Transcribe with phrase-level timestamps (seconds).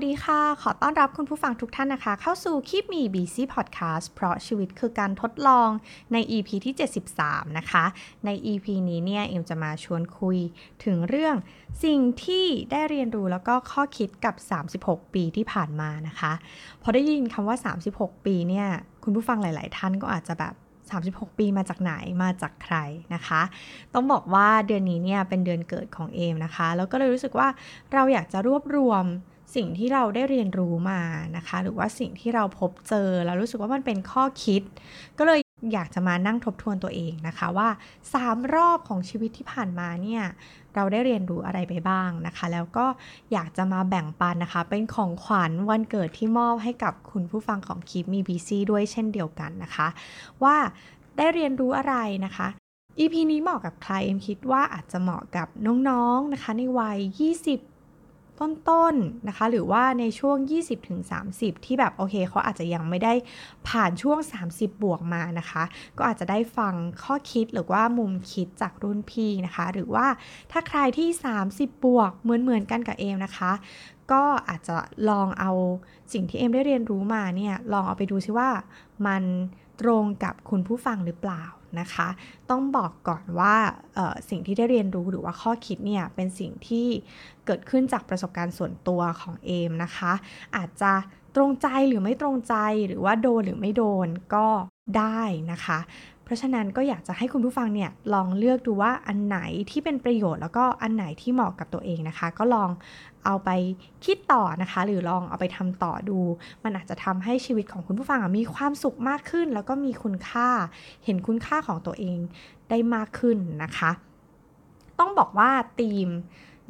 [0.00, 5.68] วัสดีค่ะ ขอต้อนรับคุณผู้ฟังทุกท่านนะคะ เข้าสู่คลิปมี BC Podcast เพราะชีวิตคือการทดลอง
[6.12, 6.74] ใน EP ที่
[7.14, 7.84] 73 นะคะ
[8.24, 10.38] ใน EP นี้เนี่ย เอ็มจะมาชวนคุย
[10.84, 11.36] ถึงเรื่อง
[11.84, 14.34] สิ่งที่ได้เรียนรู้แล้วก็ข้อคิดกับ
[14.74, 16.32] 36 ปีที่ผ่านมานะคะ
[16.82, 17.56] พอได้ยินคำว่า
[17.92, 18.66] 36 ปีเนี่ย
[19.04, 20.54] คุณผู้ฟังหลาย ๆ ท่านก็อาจจะแบบ
[20.92, 21.92] 36 ปีมาจากไหน
[22.22, 22.76] มาจากใคร
[23.14, 23.42] นะคะ
[23.94, 27.48] ต้องบอกว่าเดือนนี้เนี่ยเป็นเดือนเกิดของเอมนะคะ แล้วก็เลยรู้สึกว่า
[27.92, 29.06] เราอยากจะรวบรวม
[29.54, 31.00] สิ่งที่เราได้เรียนรู้มา
[31.36, 34.62] นะคะ หรือว่าสิ่งที่เราพบเจอแล้วรู้สึกว่ามันเป็นข้อคิด
[35.18, 35.40] ก็เลย
[35.72, 37.68] อยากจะมานั่งทบทวนตัวเองนะคะว่า
[38.12, 40.22] 3 รอบของชีวิตที่ผ่านมาเนี่ย
[40.74, 42.86] เราได้เรียนรู้อะไรไปบ้างนะคะ แล้วก็
[43.32, 49.88] อยากจะมาแบ่งปันนะคะ เป็นของขวัญวันเกิดที่มอบให้กับคุณผู้ฟังของคลิปมีบีซีด้วยเช่นเดียวกันนะคะ
[50.42, 50.56] ว่า
[51.16, 52.46] ได้เรียนรู้อะไรนะคะ
[52.98, 55.48] EP นี้เหมาะกับใครเอ็มคิดว่าอาจจะเหมาะกับ
[55.88, 56.98] น้องๆนะคะ ในวัย
[57.42, 57.77] 20
[58.40, 60.36] ต้นๆนะคะ หรือว่าในช่วง
[61.00, 63.12] 20-30 ที่แบบโอเคเขาอาจจะยังไม่ได้
[63.68, 64.18] ผ่านช่วง
[64.50, 65.64] 30 บวกมานะคะ
[65.98, 70.06] ก็อาจจะได้ฟังข้อคิดหรือว่ามุมคิดจากรุ่นพี่นะคะ หรือว่า
[70.52, 71.08] ถ้าใครที่
[71.44, 73.52] 30 บวกเหมือนๆกันกับเอมนะคะ
[74.12, 74.76] ก็อาจจะ
[75.08, 75.52] ลองเอา
[76.12, 78.50] สิ่งที่เอมได้เรียนรู้มาเนี่ยลองเอาไปดูซิว่า
[79.06, 79.22] มัน
[79.80, 81.44] ตรงกับคุณผู้ฟังหรือเปล่า
[81.80, 82.08] นะคะ
[82.50, 83.54] ต้องบอกก่อนว่า
[84.30, 86.88] สิ่งที่ได้เรียนรู้หรือว่าข้อคิดเนี่ยเป็นสิ่งที่
[87.46, 90.12] เกิดขึ้นจากประสบการณ์ส่วนตัวของเอมนะคะ
[90.56, 90.92] อาจจะ
[91.36, 92.54] ตรงใจหรือไม่ตรงใจ
[92.86, 94.46] หรือว่าโดนหรือไม่โดนก็
[94.96, 95.20] ได้
[95.52, 95.78] นะคะ
[96.24, 99.38] เพราะฉะนั้นก็อยากจะให้คุณผู้ฟังเนี่ยลองเลือกดูว่าอันไหน
[99.70, 102.70] ที่เป็นประโยชน์แล้วก็อันไหนที่เหมาะกับตัวเองนะคะ ก็ลอง
[103.28, 103.50] เอาไป
[104.04, 106.18] คิดต่อนะคะ หรือลองเอาไปทำต่อดู
[106.64, 110.48] มันอาจจะทำให้ชีวิตของคุณผู้ฟังมีความสุขมากขึ้น แล้วก็มีคุณค่า
[111.04, 112.18] เห็นคุณค่าของตัวเอง
[112.70, 113.90] ได้มากขึ้นนะคะ
[114.98, 116.08] ต้องบอกว่าธีม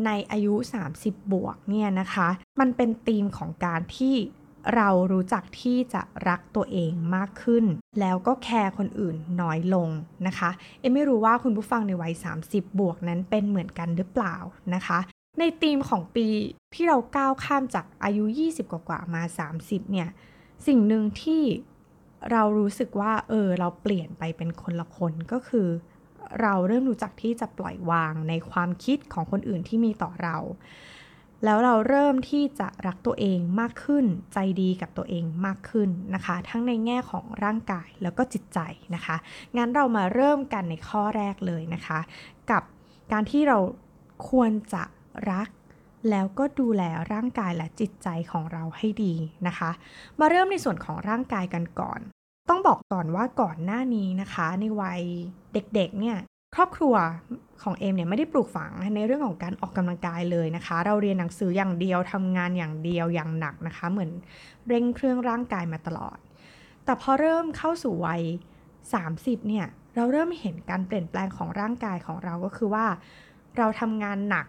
[0.06, 0.54] ในอายุ
[0.94, 2.28] 30 บวกเนี่ยนะคะ
[2.60, 4.14] มันเป็นธีมของการที่
[4.74, 7.64] เรารู้จักที่จะรักตัวเองมากขึ้น
[8.00, 9.88] แล้วก็แคร์คนอื่นน้อยลง
[10.26, 10.50] นะคะ
[10.80, 14.36] เอ็มไม่รู้ว่าคุณผู้ฟังในวัย 30 บวกนั้นเป็นเหมือนกันหรือเปล่า
[14.74, 14.98] นะคะ
[15.38, 16.26] ในธีมของปี
[16.74, 19.22] ที่เราก้าวข้ามจากอายุ 20 กว่าๆมา
[19.56, 20.08] 30 เนี่ย
[20.66, 21.42] สิ่งหนึ่งที่
[22.32, 25.68] เรารู้สึกว่า เออ เราเปลี่ยนไปเป็นคนละคนก็คือ
[26.42, 30.36] เราเริ่มรู้จักที่จะปล่อยวางในความคิดของคนอื่นที่มีต่อเรา
[31.44, 38.58] แล้วเราเริ่มที่จะรักตัวเองมากขึ้น ใจดีกับตัวเองมากขึ้นนะคะ ทั้งในแง่ของร่างกายแล้วก็จิตใจ
[38.94, 39.16] นะคะ
[39.56, 42.00] งั้นเรามาเริ่มกันในข้อแรกเลยนะคะ
[42.50, 42.62] กับ
[43.12, 43.58] การที่เรา
[44.30, 44.82] ควรจะ
[45.32, 45.48] รัก
[46.10, 49.14] แล้วก็ดูแลร่างกายและจิตใจของเราให้ดี
[49.46, 49.70] นะคะ
[50.18, 52.00] มาเริ่มในส่วนของร่างกายกันก่อน
[52.48, 55.02] ต้องบอกก่อนว่าก่อนหน้านี้นะคะ ในวัย
[55.52, 56.18] เด็กๆเนี่ย
[56.54, 56.94] ครอบครัว
[57.62, 64.10] ของเอมเนี่ยไม่ได้ปลูกฝังในเรื่องของการออกกำลังกายเลยนะคะ เราเรียนหนังสืออย่างเดียวทำงานอย่างเดียวอย่างหนักนะคะ เหมือน
[64.68, 66.18] เร่งเครื่องร่างกายมาตลอด
[66.84, 68.22] แต่พอเริ่มเข้าสู่วัย
[68.84, 72.86] 30เนี่ยเราเริ่มเห็นการเปลี่ยนแปลงของร่างกายของเราก็คือว่า
[73.58, 74.46] เราทำงานหนัก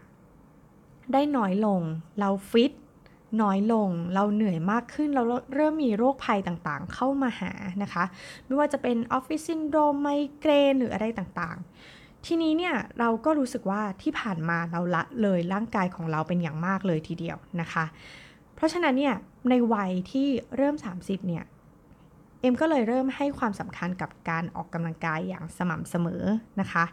[1.14, 1.82] ได้น้อยลง
[2.20, 2.74] เราฟิต
[3.42, 5.24] น้อยลง เราเหนื่อยมากขึ้น เรา
[5.56, 7.52] เริ่มมีโรคภัยต่างๆ เข้ามาหา
[7.84, 8.04] นะคะ
[8.46, 10.08] ไม่ว่าจะเป็นออฟฟิศซินโดรมไม
[10.40, 17.86] เกรนหรืออะไรต่างๆ ทีนี้เนี่ยเราก็รู้สึกว่าที่ผ่านมาเราละเลยร่างกายของเราเป็นอย่างมากเลยทีเดียวนะคะ
[18.56, 19.16] เพราะฉะนั้นเนี่ย
[19.50, 20.28] ในวัยที่
[20.58, 21.44] เริ่ม 30 เนี่ย
[22.42, 26.24] เอ็มก็เลยเริ่มให้ความสำคัญกับการออกกำลังกายอย่างสม่ำเสมอ
[26.60, 26.86] นะคะ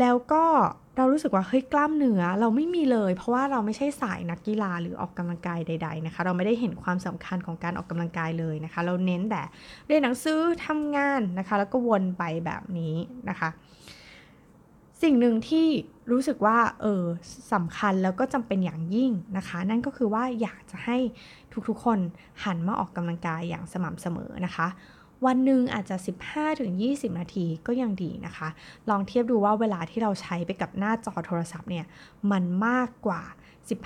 [0.00, 0.44] แล้วก็
[0.96, 9.42] เรารู้สึกว่าเฮ้ยกล้ามเนื้อเราไม่มีเลย เพราะว่าเราไม่ใช่สายนักกีฬาหรือออกกำลังกายใด ๆนะคะ เราไม่ได้เห็นความสำคัญของการออกกำลังกายเลยนะคะ เราเน้นแต่
[9.86, 12.94] เรียนหนังสือทำงานนะคะ แล้วก็วนไปแบบนี้
[13.28, 13.48] นะคะ
[15.02, 15.66] สิ่งหนึ่งที่
[16.12, 17.04] รู้สึกว่าเออ
[17.52, 20.96] สำคัญแล้วก็จำเป็นอย่างยิ่งนะคะ นั่นก็คือว่าอยากจะให้
[21.68, 21.98] ทุกๆคน
[22.44, 24.68] หันมาออกกำลังกายอย่างสม่ำเสมอนะคะ
[25.26, 25.96] วันหนึ่งอาจจะ
[26.56, 28.48] 15-20 นาทีก็ยังดีนะคะ
[28.90, 31.84] ลองเทียบดูว่าเวลาที่เราใช้ไปกับหน้าจอโทรศัพท์เนี่ย
[32.30, 33.22] มันมากกว่า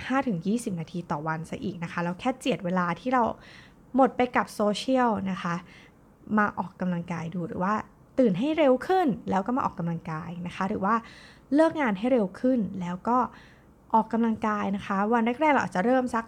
[0.08, 3.22] 15-20 นาทีต่อวันซะอีกนะคะ แล้วแค่เจียดเวลาที่เรา
[3.96, 5.54] หมดไปกับโซเชียลนะคะ
[6.38, 7.74] มาออกกำลังกายดูหรือว่า
[8.18, 10.94] ตื่นให้เร็วขึ้นแล้วก็มาออกกำลังกายนะคะ หรือว่า
[11.54, 13.18] เลิกงานให้เร็วขึ้นแล้วก็
[13.94, 16.24] ออกกำลังกายนะคะ วันแรกๆเราอาจจะเริ่มสัก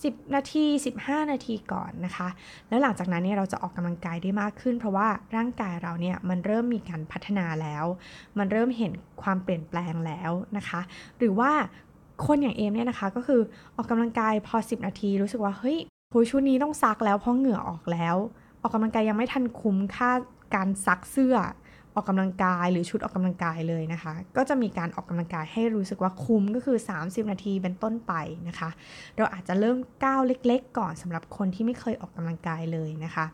[0.00, 0.64] 10 นาที
[0.98, 2.28] 15 นาทีก่อนนะคะ
[2.68, 7.84] แล้วหลังจากนั้นเนี่ยเราจะออกกำลังกายได้มากขึ้น เพราะว่าร่างกายเราเนี่ยมันเริ่มมีการพัฒนาแล้ว
[8.38, 8.92] มันเริ่มเห็น
[9.22, 10.80] ความเปลี่ยนแปลงแล้วนะคะ
[11.18, 11.52] หรือว่า
[12.26, 13.40] คนอย่างเอมเนี่ยนะคะก็คือ
[13.76, 15.78] ออกกำลังกายพอ 10 นาที รู้สึกว่าเฮ้ย
[16.10, 18.16] โหชุดนี้ต้องซักแล้วเพราะเหงื่อออกแล้ว
[18.60, 20.10] ออกกำลังกายยังไม่ทันคุ้มค่า
[20.54, 21.36] การซักเสื้อ
[21.94, 28.12] ออกกำลังกายหรือชุดออกกำลังกายเลยนะคะ ก็จะมีการออกกำลังกายให้รู้สึกว่าคุ้มก็คือ 30 นาทีเป็นต้นไป
[28.48, 28.70] นะคะ
[29.16, 33.24] เราอาจจะเริ่มก้าวเล็ก ๆ ก่อนสำหรับคนที่ไม่เคยออกกำลังกายเลยนะคะ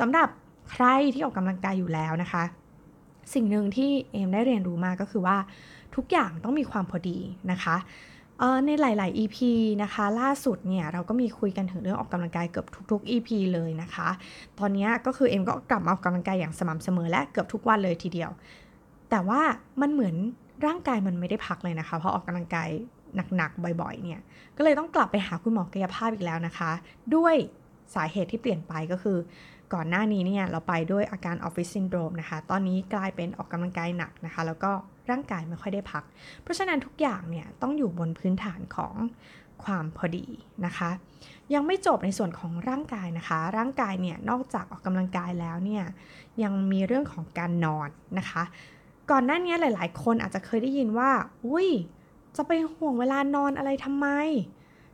[0.00, 0.28] สำหรับ
[0.70, 2.42] ใครที่ออกกำลังกายอยู่แล้วนะคะ
[3.34, 5.36] สิ่งหนึ่งที่เอมได้เรียนรู้มาก็คือว่า
[5.96, 7.18] ทุกอย่างต้องมีความพอดี
[7.50, 7.76] นะคะ
[8.66, 9.38] ในหลาย ๆ EP
[9.82, 14.08] นะคะ ล่าสุดเนี่ยเราก็มีคุยกันถึงเรื่องออกกำลังกายเกือบทุก ๆ EP เลยนะคะ
[14.58, 18.30] ตอนนี้ก็คือเอ็มก็กลับมาออกกำลังกายอย่างสม่ำเสมอและเกือบทุกวันเลยทีเดียว
[19.10, 19.40] แต่ว่า
[19.80, 20.14] มันเหมือน
[20.66, 22.68] ร่างกายมันไม่ได้พักเลยนะคะเพราะออกกำลังกาย
[23.36, 24.20] หนัก ๆ บ่อย ๆ เนี่ย
[24.56, 26.70] ก็เลยต้องกลับไปหาคุณหมอกายภาพอีกแล้วนะคะ
[27.14, 27.34] ด้วย
[27.94, 29.18] สาเหตุที่เปลี่ยนไปก็คือ
[29.74, 34.72] ก่อนหน้านี้เนี่ยเราไปด้วยอาการออฟฟิศซินโดรมนะคะ ตอนนี้กลายเป็นออกกำลังกายหนักนะคะ แล้วก็
[35.10, 36.04] ร่างกายไม่ค่อยได้พัก
[36.42, 38.94] เพราะฉะนั้นทุกอย่างเนี่ยต้องอยู่บนพื้นฐานของ
[39.64, 40.26] ความพอดี
[40.66, 40.90] นะคะ
[41.54, 45.84] ยังไม่จบในส่วนของร่างกายนะคะ ร่างกายเนี่ยนอกจากออกกำลังกายแล้วเนี่ย
[46.42, 48.42] ยังมีเรื่องของการนอนนะคะ
[49.10, 51.10] ก่อนหน้านี้หลาย ๆ คนอาจจะเคยได้ยินว่า
[51.46, 51.68] อุ้ย
[52.36, 54.06] จะไปห่วงเวลานอนอะไรทำไม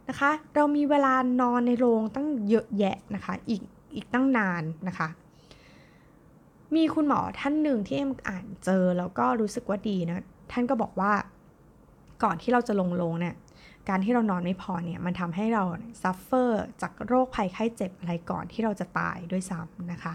[0.08, 3.62] นะคะ เรามีเวลานอนในโรงตั้งเยอะแยะนะคะ อีก
[3.94, 5.08] อีกตั้งนานนะคะ
[6.74, 10.18] มีคุณหมอท่านหนึ่งที่เอ็มอ่านเจอแล้วก็รู้สึกว่าดีนะ
[10.52, 11.12] ท่านก็บอกว่า
[12.22, 13.34] ก่อนที่เราจะลงลงเนี่ย
[13.88, 15.64] การที่เรานอนไม่พอเนี่ยมันทำให้เรา
[16.02, 20.14] suffer จากโรคภัยไข้เจ็บอะไรก่อนที่เราจะตายด้วยซ้ำนะคะ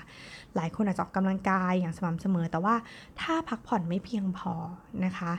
[0.56, 2.76] หลายคนอาจจะออกกำลังกายอย่างสม่ำเสมอ แต่ว่า
[3.22, 4.54] ถ้าพักผ่อนไม่เพียงพอ
[5.06, 5.32] นะคะ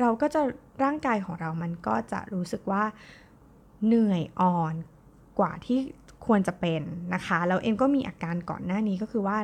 [0.00, 0.40] เราก็จะ
[0.82, 2.84] ร่างกายของเรามันก็จะรู้สึกว่า
[3.86, 4.74] เหนื่อยอ่อน
[5.38, 5.78] กว่าที่
[6.26, 6.82] ควรจะเป็น
[7.14, 9.38] นะคะ แล้วเอ็มก็มีอาการก่อนหน้านี้ก็คือว่า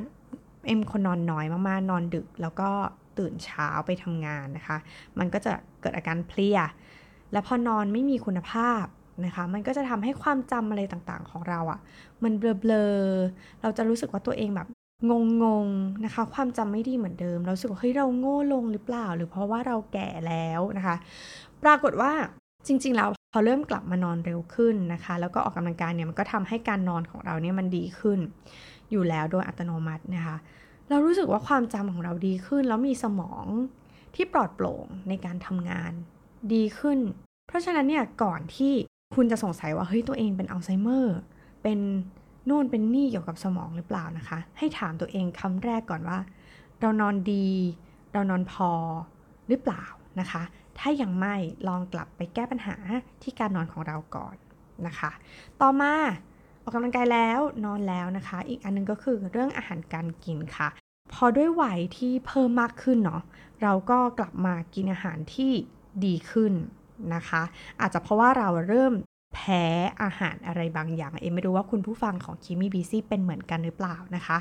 [0.66, 2.70] เอ็มคนนอนน้อยมากๆ นอนดึก แล้วก็
[3.18, 4.76] ตื่นเช้าไปทำงานนะคะ
[5.18, 6.58] มันก็จะเกิดอาการเพลีย
[7.32, 8.84] และพอนอนไม่มีคุณภาพ
[9.24, 11.80] นะคะ มันก็จะทำให้ความจำอะไรต่างๆของเราอะ่ะ
[12.22, 14.68] มันเบลอๆ เราจะรู้สึกว่าตัวเองแบบ
[15.42, 20.96] งงๆนะคะ ความจำไม่ดีเหมือนเดิม เราสึกว่าเฮ้ยเราโง่ลงหรือเปล่า หรือเพราะว่าเราแก่แล้วนะคะ
[21.62, 22.12] ปรากฏว่า
[22.66, 28.18] จริง ๆ แล้วพอเริ่มกลับมานอนเร็วขึ้นนะคะ แล้วก็ออกกำลังกายเนี่ยมันก็ทำให้การนอนของเราเนี่ยมันดีขึ้น
[28.90, 30.36] อยู่แล้วโดยอัตโนมัตินะคะ
[30.88, 33.46] เรารู้สึกว่าความจำของเราดีขึ้น แล้วมีสมอง
[34.14, 35.92] ที่ปลอดโปร่งในการทำงาน
[36.52, 36.98] ดีขึ้น
[37.46, 38.72] เพราะฉะนั้นเนี่ยก่อนที่
[39.16, 41.16] คุณจะสงสัยว่าเฮ้ยตัวเองเป็นอัลไซเมอร์
[41.62, 41.78] เป็น
[42.46, 46.18] โน่นเป็นนี่เกี่ยวกับสมองหรือเปล่านะคะ ให้ถามตัวเองคำแรกก่อนว่า
[46.80, 47.48] เรานอนดี
[48.12, 48.70] เรานอนพอ
[49.48, 49.84] หรือเปล่า
[50.20, 50.42] นะคะ
[50.78, 51.34] ถ้ายังไม่
[51.68, 52.76] ลองกลับไปแก้ปัญหา
[53.22, 54.36] ที่การนอนของเราก่อน
[54.86, 55.10] นะคะ
[55.60, 55.94] ต่อมา
[56.64, 60.68] ออกกำลังกายแล้วนอนแล้วนะคะ อีกอันนึงก็คือเรื่องอาหารการกินค่ะ
[61.14, 63.22] พอด้วยวัยที่เพิ่มมากขึ้นเนาะ
[63.62, 65.52] เราก็กลับมากินอาหารที่
[66.04, 66.52] ดีขึ้น
[67.14, 67.42] นะคะ
[67.80, 68.92] อาจจะเพราะว่าเราเริ่ม
[69.34, 69.64] แพ้
[70.02, 74.38] อาหารอะไรบางอย่าง เอ็มไม่รู้ว่าคุณผู้ฟังของคิมี่บีซี่เป็นเหมือนกันหรือเปล่านะคะ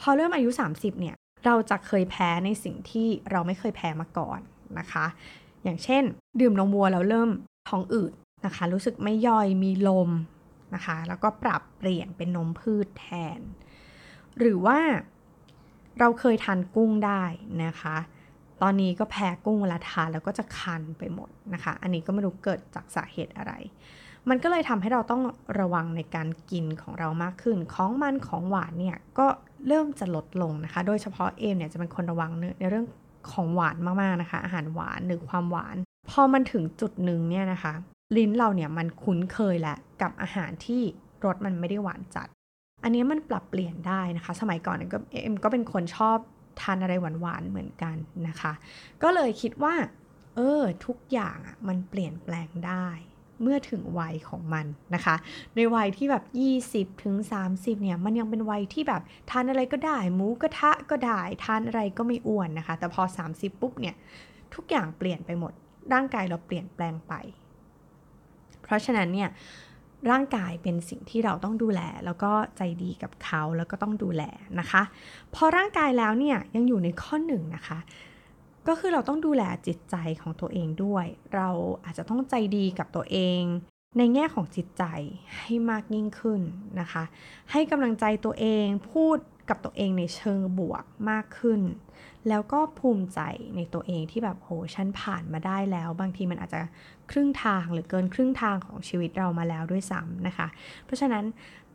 [0.00, 1.14] พอเริ่มอายุ 30 เนี่ย
[1.46, 4.40] เราจะเคยแพ้ในสิ่งที่เราไม่เคยแพ้มาก่อน
[4.78, 5.06] นะคะ
[5.64, 6.02] อย่างเช่น
[6.40, 7.30] ดื่มนมวัวแล้วเริ่ม
[7.68, 8.12] ท้องอืด
[8.46, 10.10] นะคะ รู้สึกไม่ย่อยมีลม
[10.74, 13.06] นะคะ แล้วก็ปรับเปลี่ยนเป็นนมพืชแท
[13.38, 13.40] น
[14.38, 14.78] หรือว่า
[16.00, 17.22] เราเคยทานกุ้งได้
[17.64, 17.96] นะคะ
[18.62, 23.52] ตอนนี้ก็แพ้กุ้งเวลาทานแล้วก็จะคันไปหมดนะคะ อันนี้ก็ไม่รู้เกิดจากสาเหตุอะไร
[24.28, 25.22] มันก็เลยทำให้เราต้อง
[25.60, 29.26] ระวังในการกินของเรามากขึ้น ของมันของหวานเนี่ยก็
[29.68, 32.30] เริ่มจะลดลงนะคะ โดยเฉพาะเอมเนี่ยจะเป็นคนระวัง
[32.60, 32.86] ในเรื่อง
[33.30, 35.76] ของหวานมากๆนะคะ อาหารหวานหรือความหวาน
[36.10, 37.74] พอมันถึงจุดหนึ่งเนี่ยนะคะ
[38.16, 40.82] ลิ้นเราเนี่ยมันคุ้นเคยแล้วกับอาหารที่
[41.24, 42.28] รสมันไม่ได้หวานจัด
[42.84, 46.18] อันนี้มันปรับเปลี่ยนได้นะคะ สมัยก่อนก็เอ็มก็เป็นคนชอบ
[46.60, 47.96] ทานอะไรหวานๆเหมือนกัน
[48.28, 48.52] นะคะ
[49.02, 49.74] ก็เลยคิดว่า
[50.36, 52.88] เออ ทุกอย่างมันเปลี่ยนแปลงได้
[53.42, 55.16] เมื่อถึงวัยของมันนะคะ
[55.56, 56.24] ในวัยที่แบบ
[56.94, 57.16] 20 ถึง
[57.48, 63.02] 30 เนี่ย มันยังเป็นวัยที่แบบทานอะไรก็ได้ หมูกระทะก็ได้ ทานอะไรก็ไม่อ้วนนะคะ แต่พอ
[63.32, 63.94] 30 ปุ๊บเนี่ย
[64.54, 65.52] ทุกอย่างเปลี่ยนไปหมด
[65.92, 67.14] ร่างกายเราเปลี่ยนแปลงไป
[68.64, 69.30] เพราะฉะนั้นเนี่ย
[70.10, 74.22] ร่างกายเป็นสิ่งที่เราต้องดูแล แล้วก็ใจดีกับเขาแล้วก็ต้องดูแล
[74.60, 74.82] นะคะ
[75.34, 77.78] พอร่างกายแล้วเนี่ยยังอยู่ในข้อหนึ่งนะคะ
[78.68, 81.48] ก็คือเราต้องดูแลจิตใจของตัวเองด้วย เรา
[81.84, 83.42] อาจจะต้องใจดีกับตัวเอง
[83.98, 84.84] ในแง่ของจิตใจ
[85.38, 86.40] ให้มากยิ่งขึ้น
[86.80, 87.04] นะคะ
[87.52, 89.18] ให้กำลังใจตัวเองพูด
[89.48, 91.60] กับตัวเองในเชิงบวกมากขึ้น
[92.28, 93.20] แล้วก็ภูมิใจ
[93.56, 96.60] ในตัวเองที่แบบโหฉันผ่านมาได้แล้ว บางทีมันอาจจะ
[97.10, 100.46] ครึ่งทางหรือเกินครึ่งทางของชีวิตเรามาแล้วด้วยซ้ำนะคะ
[100.84, 101.24] เพราะฉะนั้น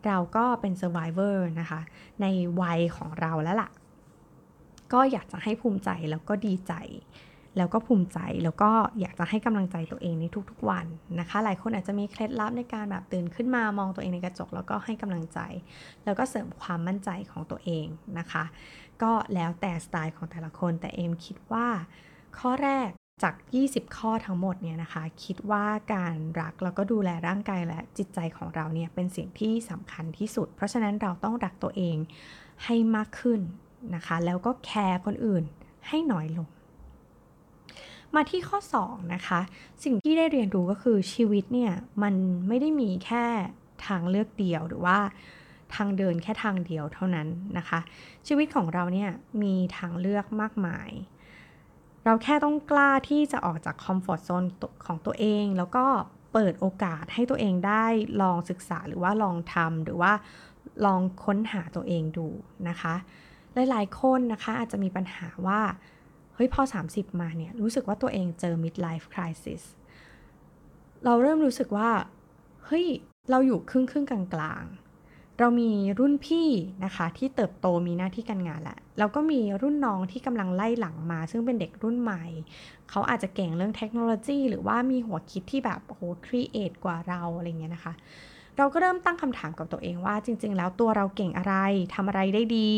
[0.06, 1.80] เราก็เป็น survivor นะคะ
[2.22, 2.26] ใน
[2.62, 3.70] วัยของเราแล้วล่ะ
[4.94, 6.74] ก็อยากจะให้ภูมิใจแล้วก็ดีใจ
[7.58, 10.86] แล้วก็ภูมิใจแล้วก็อยากจะให้กำลังใจตัวเองในทุกๆวัน
[11.20, 15.40] นะคะ หลายคนอาจจะมีเคล็ดลับในการแบบตื่นขึ้นมามองตัวเองในกระจก แล้วก็ให้กำลังใจ
[16.06, 17.86] แล้วก็เสริมความมั่นใจของตัวเอง
[18.20, 18.44] นะคะ
[19.02, 21.68] ก็แล้วแต่สไตล์ของแต่ละคนแต่เอมคิดว่า
[22.40, 22.90] ข้อแรก
[23.24, 23.36] จาก
[23.68, 31.98] 20 ข้อทั้งหมดเนี่ยนะคะ คิดว่าการรักแล้วก็ดูแลร่างกายและจิตใจของเราเนี่ยเป็นสิ่งที่สำคัญที่สุด เพราะฉะนั้นเราต้องรักตัวเอง
[32.66, 33.40] ให้มากขึ้น
[33.96, 35.44] นะคะ แล้วก็แคร์คนอื่น
[35.88, 36.48] ให้น้อยลง
[38.16, 39.40] มาที่ข้อ 2 นะคะ
[39.84, 41.74] สิ่งที่ได้เรียนรู้ก็คือชีวิตเนี่ย
[42.04, 42.16] มัน
[42.48, 43.26] ไม่ได้มีแค่
[43.88, 44.98] ทางเลือกเดียวหรือว่า
[45.76, 47.80] ทางเดินแค่ทางเดียวเท่านั้นนะคะ
[48.28, 49.10] ชีวิตของเราเนี่ย
[49.44, 50.90] มีทางเลือกมากมาย
[52.06, 54.44] เราแค่ต้องกล้าที่จะออกจากคอมฟอร์ทโซน
[54.86, 55.86] ของตัวเอง แล้วก็
[56.34, 57.86] เปิดโอกาสให้ตัวเองได้
[58.22, 60.14] ลองศึกษาหรือว่าลองทำหรือว่า
[60.86, 62.28] ลองค้นหาตัวเองดู
[62.70, 62.96] นะคะ
[63.70, 65.62] หลายๆคนนะคะอาจจะมีปัญหาว่า
[66.36, 69.64] เฮ้ยพอ 30 มาเนี่ยรู้สึกว่าตัวเองเจอ midlife crisis
[71.06, 71.90] เราเริ่มรู้สึกว่า
[72.66, 72.86] เฮ้ย
[73.30, 74.89] เราอยู่ครึ่งครึ่งกลางๆ
[75.40, 76.48] เรามีรุ่นพี่
[76.86, 82.24] นะคะที่เติบโตมีหน้าที่การงานแล้วแล้วก็มีรุ่นน้องที่กำลังไล่หลังมา ซึ่งเป็นเด็กรุ่นใหม่
[82.90, 87.94] เขาอาจจะเก่งเรื่องเทคโนโลยี หรือว่ามีหัวคิดที่แบบโอ้โหครีเอทกว่าเราอะไรเงี้ยนะคะ
[88.58, 91.56] เราก็เริ่มตั้งคำถามกับตัวเองว่าจริง ๆ แล้วตัวเราเก่งอะไร
[91.94, 92.72] ทำอะไรได้ดี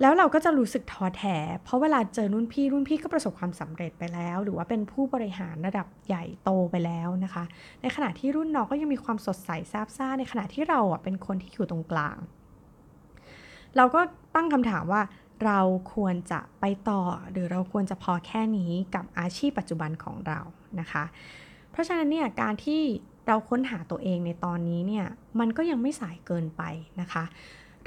[0.00, 7.44] แล้วเราก็จะรู้สึกท้อแท้ เพราะเวลาเจอรุ่นพี่รุ่นพี่ก็ประสบความสำเร็จไปแล้ว หรือว่าเป็นผู้บริหารระดับใหญ่โตไปแล้วนะคะ
[7.82, 12.16] ในขณะที่รุ่นน้องก็ยังมีความสดใสซาบซ่าในขณะที่เราอะเป็นคนที่อยู่ตรงกลาง
[13.76, 14.00] เราก็
[14.34, 15.02] ตั้งคำถามว่า
[15.44, 15.60] เรา
[15.94, 20.40] ควรจะไปต่อหรือเราควรจะพอแค่นี้กับอาชีพปัจจุบันของเรา
[20.80, 21.04] นะคะ
[21.70, 22.82] เพราะฉะนั้นเนี่ยการที่
[23.26, 25.06] เราค้นหาตัวเองในตอนนี้เนี่ย
[25.40, 26.62] มันก็ยังไม่สายเกินไป
[27.00, 27.24] นะคะ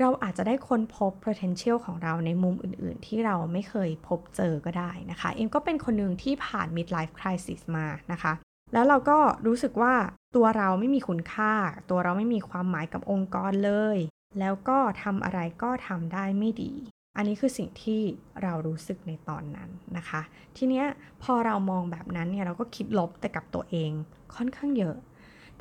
[0.01, 8.34] เราอาจจะได้ค้นพบ potential ของเราในมุมอื่นๆ ที่เราไม่เคยพบเจอก็ได้นะคะ เอ็มก็เป็นคนหนึ่งที่ผ่าน midlife crisis มานะคะ
[8.74, 9.17] แล้วเราก็
[9.48, 9.93] รู้สึกว่า
[10.36, 11.53] ตัวเราไม่มีคุณค่า
[11.89, 13.98] ตัวเราไม่มีความหมายกับองค์กรเลย
[14.39, 16.74] แล้วก็ทำอะไรก็ทำได้ไม่ดี
[17.17, 18.01] อันนี้คือสิ่งที่
[18.43, 20.22] เรารู้สึกในตอนนั้นนะคะ
[20.58, 20.86] ทีเนี้ย
[21.24, 23.91] พอเรามองแบบนั้นเนี่ยเราก็คิดลบแต่กับตัวเอง
[24.36, 24.96] ค่อนข้างเยอะ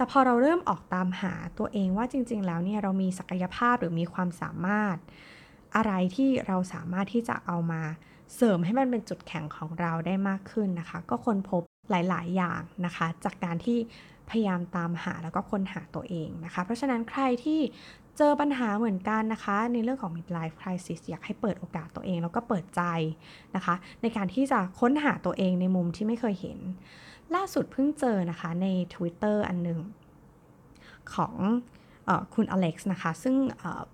[0.01, 4.97] แต่พอเราเริ่มออกตามหาตัวเองว่าจริง ๆ แล้วเนี่ยเรามีศักยภาพหรือมีความสามารถ
[5.77, 7.83] อะไรที่เราสามารถที่จะเอามา
[8.37, 13.79] เสริมให้มันเป็นจุดแข็งของเราได้มากขึ้นนะคะ ก็ค้นพบหลาย ๆ อย่างนะคะ จากการที่
[14.31, 17.61] พยายามตามหาแล้วก็ค้นหาตัวเองนะคะ เพราะฉะนั้นใครที่
[18.17, 22.83] เจอปัญหาเหมือนกันนะคะ ในเรื่องของ midlife crisis อยากให้เปิดโอกาสตัวเองแล้วก็เปิดใจ
[23.57, 26.61] นะคะ ในการที่จะค้นหาตัวเองในมุมที่ไม่เคยเห็น
[27.35, 29.81] ล่าสุดเพิ่งเจอนะคะใน Twitter อันหนึ่ง
[31.15, 31.35] ของ
[32.09, 33.37] อคุณอเล็กซ์นะคะ ซึ่ง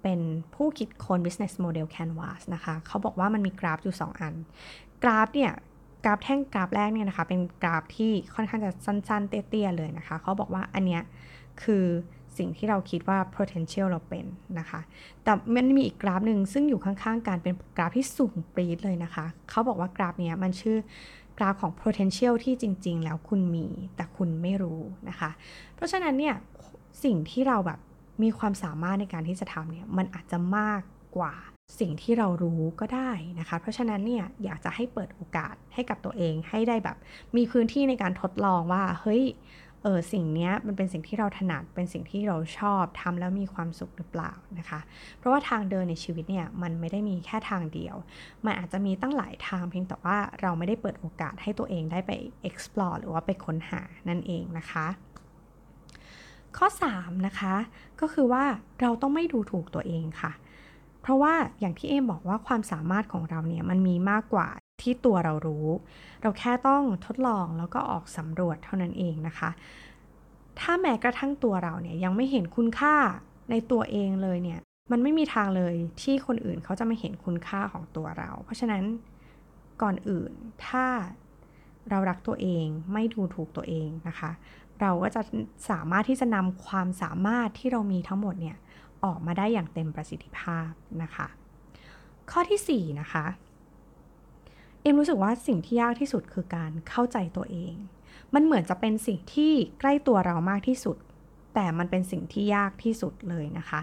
[0.03, 0.21] เป็น
[0.55, 4.35] ผู้คิดค้น business model canvas นะคะ เขาบอกว่ามันมีกราฟอยู่ 2 อัน
[5.03, 5.53] กราฟเนี่ย
[6.05, 11.03] กราฟแท่งกราฟแรกเนี่ยนะคะ เป็นกราฟที่ค่อนข้างจะสั้นๆ เตี้ยๆ เลยนะคะ เขาบอกว่าอันเนี้ย
[11.63, 11.85] คือ
[12.39, 14.27] สิ่งที่เราคิดว่า potential เราเป็น
[14.59, 14.81] นะคะ
[15.25, 20.77] แต่มันมีอีกกราฟหนึ่งซึ่งอยู่ข้างๆกันเป็นกราฟที่สูงปรี๊ดเลยนะคะ เขาบอกว่ากราฟเนี้ยมันชื่อ
[21.39, 23.67] กราฟของ potential ที่จริง ๆ แล้วคุณมี
[23.97, 25.31] แต่คุณไม่รู้นะคะ
[25.75, 26.35] เพราะฉะนั้นเนี่ย
[27.05, 27.81] สิ่งที่เราแบบ
[28.23, 30.83] มีความสามารถในการที่จะทำเนี่ยมันอาจจะมาก
[31.17, 31.35] กว่า
[31.81, 36.97] สิ่งที่เรารู้ก็ได้นะคะ เพราะฉะนั้นเนี่ยอยากจะให้เปิดโอกาสให้กับตัวเองให้ได้แบบ
[37.37, 39.23] มีพื้นที่ในการทดลองว่าเฮ้ย
[39.83, 44.81] เออสิ่งนี้มันเป็นสิ่งที่เราถนัดเป็นสิ่งที่เราชอบทำแล้วมีความสุขหรือเปล่านะคะ
[45.19, 47.97] เพราะว่าทางเดินในชีวิตเนี่ยมันไม่ได้มีแค่ทางเดียว
[48.45, 52.13] มันอาจจะมีตั้งหลายทางเพียงแต่ว่าเราไม่ได้เปิดโอกาสให้ตัวเองได้ไป
[52.49, 54.87] explore หรือว่าไปค้นหานั่นเองนะคะ
[56.57, 57.55] ข้อ 3 นะคะ
[58.01, 58.45] ก็คือว่า
[58.81, 60.33] เราต้องไม่ดูถูกตัวเองค่ะ
[61.03, 64.49] เพราะว่าอย่างที่เอมบอกว่าความสามารถของเราเนี่ยมันมีมากกว่า
[64.81, 65.67] ที่ตัวเรารู้
[66.23, 69.51] เราแค่ต้องทดลองแล้วก็ออกสำรวจเท่านั้นเองนะคะ
[70.61, 72.95] ถ้าแม้กระทั่งตัวเราเนี่ยยังไม่เห็นคุณค่า
[73.51, 74.61] ในตัวเองเลยเนี่ย
[74.93, 78.83] มันไม่มีทางเลยที่คนอื่นเขาจะไม่เห็นคุณค่าของตัวเรา เพราะฉะนั้น
[79.83, 80.33] ก่อนอื่น
[80.67, 80.87] ถ้า
[81.91, 84.31] เรารักตัวเองไม่ดูถูกตัวเองนะคะ
[84.81, 85.23] เราก็จะ
[85.71, 88.57] สามารถที่จะนำความสามารถที่เรามีทั้งหมดเนี่ย
[89.05, 90.71] ออกมาได้อย่างเต็มประสิทธิภาพ
[91.03, 91.27] นะคะ
[92.31, 93.25] ข้อที่4นะคะ
[94.87, 97.75] เอ็มรู้สึกว่าสิ่งที่ยากที่สุดคือการเข้าใจตัวเอง
[98.35, 100.97] มันเหมือนจะเป็นสิ่งที่ใกล้ตัวเรามากที่สุด
[101.55, 103.81] แต่มันเป็นสิ่งที่ยากที่สุดเลยนะคะ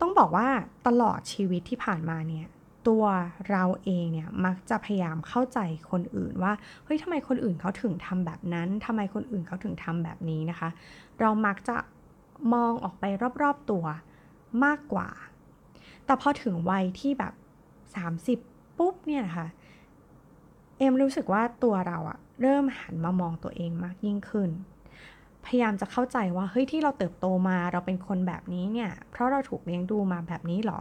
[0.00, 0.48] ต้องบอกว่า
[0.86, 2.46] ตลอดชีวิตที่ผ่านมาเนี่ย
[2.88, 3.04] ตัว
[3.50, 5.58] เราเองเนี่ยมักจะพยายามเข้าใจ
[5.90, 6.52] คนอื่นว่า
[6.84, 10.68] เฮ้ยทำไมคนอื่นเขาถึงทำแบบนั้นทำไมคนอื่นเขาถึงทำแบบนี้นะคะ
[11.20, 11.76] เรามักจะ
[12.54, 13.04] มองออกไป
[13.42, 13.84] รอบๆตัว
[14.64, 15.08] มากกว่า
[16.04, 17.34] แต่พอถึงวัยที่แบบ
[18.06, 19.48] 30 ปุ๊บเนี่ยนะคะ
[20.78, 24.50] เอ็มรู้สึกว่าตัวเราอะเริ่มหันมามองตัวเองมากยิ่งขึ้น
[25.44, 30.80] พยายามจะเข้าใจว่าเฮ้ยที่เราเติบโตมาเราเป็นคนแบบนี้เนี่ยเพราะเราถูกเลี้ยงดูมาแบบนี้หรอ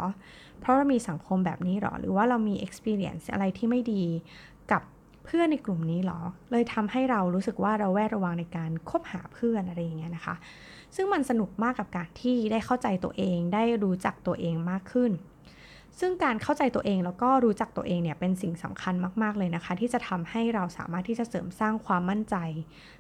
[0.60, 4.04] เพราะเรามีสังคมแบบนี้หรอ หรือว่าเรามี experience อะไรที่ไม่ดี
[4.72, 4.82] กับ
[5.26, 6.20] เพื่อนในกลุ่มนี้หรอ
[6.52, 10.36] เลยทำให้เรารู้สึกว่าเราแวดระวังในการคบหาเพื่อนอะไรอย่างเงี้ยนะคะ
[10.96, 15.12] ซึ่งมันสนุกมากกับการที่ได้เข้าใจตัวเองได้รู้จักตัวเองมากขึ้น
[16.00, 22.36] ซึ่งการเข้าใจตัวเองแล้วก็รู้จักตัวเองเนี่ยเป็นสิ่งสำคัญมาก ๆ เลยนะคะ ที่จะทำให้เราสามารถที่จะเสริมสร้างความมั่นใจ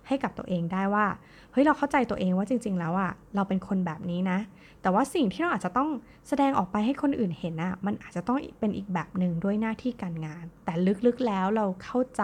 [0.08, 1.06] ให้กับตัวเองได้ว่า
[1.52, 4.40] เฮ้ยเราเข้าใจตัวเองว่าจริง ๆ แล้วอะเราเป็นคนแบบนี้นะ
[4.82, 5.90] แต่ว่าสิ่งที่เราอาจจะต้อง
[6.28, 10.74] แสดงออกไปให้คนอื่นเห็นอะมันอาจจะต้องเป็นอีกแบบหนึ่งด้วยหน้าที่การงาน แต่
[11.06, 12.24] ลึกๆแล้วเราเข้าใจ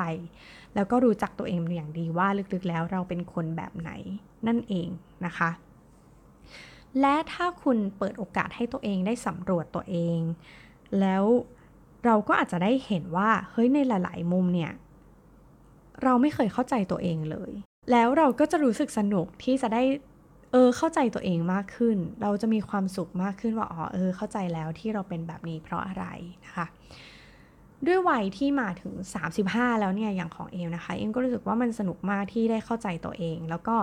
[0.75, 3.92] แล้วก็รู้จักตัวเองอย่างดีว่าลึกๆแล้วเราเป็นคนแบบไหน
[4.48, 4.88] นั่นเอง
[5.25, 5.50] นะคะ
[7.01, 10.18] และถ้าคุณเปิดโอกาสให้ตัวเองได้สำรวจตัวเอง
[11.01, 11.23] แล้ว
[12.05, 14.71] เราก็อาจจะได้เห็นว่าเฮ้ยในหลาย ๆ มุมเนี่ย
[16.03, 17.51] เราไม่เคยเข้าใจตัวเองเลย
[17.91, 19.83] แล้วเราก็จะรู้สึกสนุกที่จะได้
[20.51, 26.05] เออเข้าใจตัวเองมากขึ้น เราจะมีความสุขมากขึ้นว่าอ๋อเออเข้าใจแล้วที่เราเป็นแบบนี้เพราะอะไร
[26.45, 26.65] นะคะ
[27.88, 28.93] ด้วยวัยที่มาถึง
[29.25, 33.75] 35 แล้วเนี่ยอย่างของเอมนะคะ เอมก็รู้สึกว่ามันสนุกมากที่ได้เข้าใจตัวเอง แล้วก็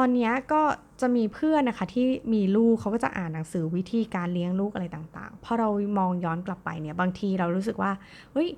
[0.04, 0.62] อนนี้ก็
[1.00, 7.92] จะมีเพื่อนนะคะที่มีลูกเขาก็จะอ่านหนังสือวิธีการเลี้ยงลูกอะไรต่างๆ พอเรามองย้อนกลับไปเนี่ยบางทีเรารู้สึกว่า
[8.32, 8.48] เฮ้ย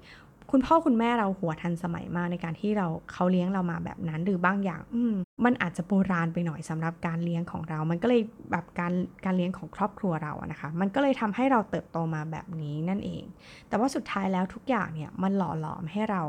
[0.50, 8.92] คุณพ่อคุณแม่เราหัวทันสมัยมากในการที่เราเขาเลี้ยงเรามาแบบนั้น หรือบางอย่างอืมมันอาจจะโบราณไปหน่อยสำหรับการเลี้ยงของเรา มันก็เลยแบบการ
[9.24, 13.24] การเลี้ยงของครอบครัวเราอะนะคะ มันก็เลยทำให้เราเติบโตมาแบบนี้นั่นเอง
[13.68, 16.22] แต่ว่าสุดท้ายแล้วทุกอย่างเนี่ยมันหล่อหลอมให้เรา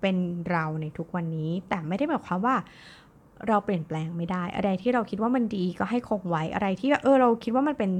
[0.00, 0.16] เป็น
[0.50, 2.56] เราในทุกวันนี้ แต่ไม่ได้หมายความว่า
[3.48, 7.90] เราเปลี่ยนแปลงไม่ได้ อะไรที่เราคิดว่ามันดีก็ให้คงไว้อะไรที่เออเราคิดว่ามันเป็น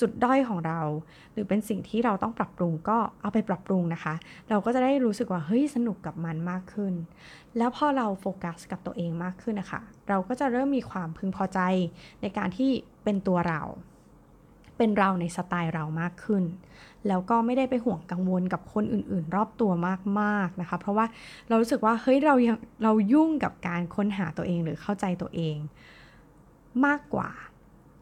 [0.00, 0.80] จุดด้อยของเรา
[1.32, 4.14] หรือเป็นสิ่งที่เราต้องปรับปรุงก็เอาไปปรับปรุงนะคะ
[4.48, 6.94] เราก็จะได้รู้สึกว่าเฮ้ยสนุกกับมันมากขึ้น
[7.56, 11.60] แล้วพอเราโฟกัสกับตัวเองมากขึ้นนะคะเราก็จะเริ่มมีความพึงพอใจ
[12.22, 12.70] ในการที่
[13.04, 13.62] เป็นตัวเรา
[14.76, 16.44] เป็นเราในสไตล์เรามากขึ้น
[17.08, 19.70] แล้วก็ไม่ได้ไปห่วงกังวลกับคนอื่นๆ รอบตัว
[20.20, 21.06] มากๆนะคะ เพราะว่า
[21.48, 25.56] เรารู้สึกว่าเฮ้ยเรายังเรายุ่งกับการค้นหาตัวเองหรือเข้าใจตัวเอง
[26.86, 27.30] มากกว่า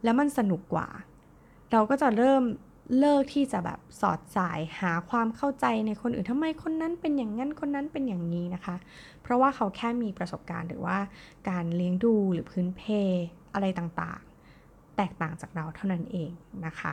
[0.05, 0.89] แล้วมันสนุกกว่า
[1.73, 2.43] เราก็จะเริ่ม
[2.99, 8.77] เลิกที่จะแบบสอดสายหาความเข้าใจในคนอื่นทำไมคนนั้นเป็นอย่างนั้นคนนั้นเป็นอย่างนี้นะคะ
[9.23, 10.99] เพราะว่าเขาแค่มีประสบการณ์หรือว่า
[11.49, 12.83] การเลี้ยงดูหรือพื้นเพ
[13.55, 16.31] อะไรต่างๆ แตกต่างจากเราเท่านั้นเอง
[16.67, 16.93] นะคะ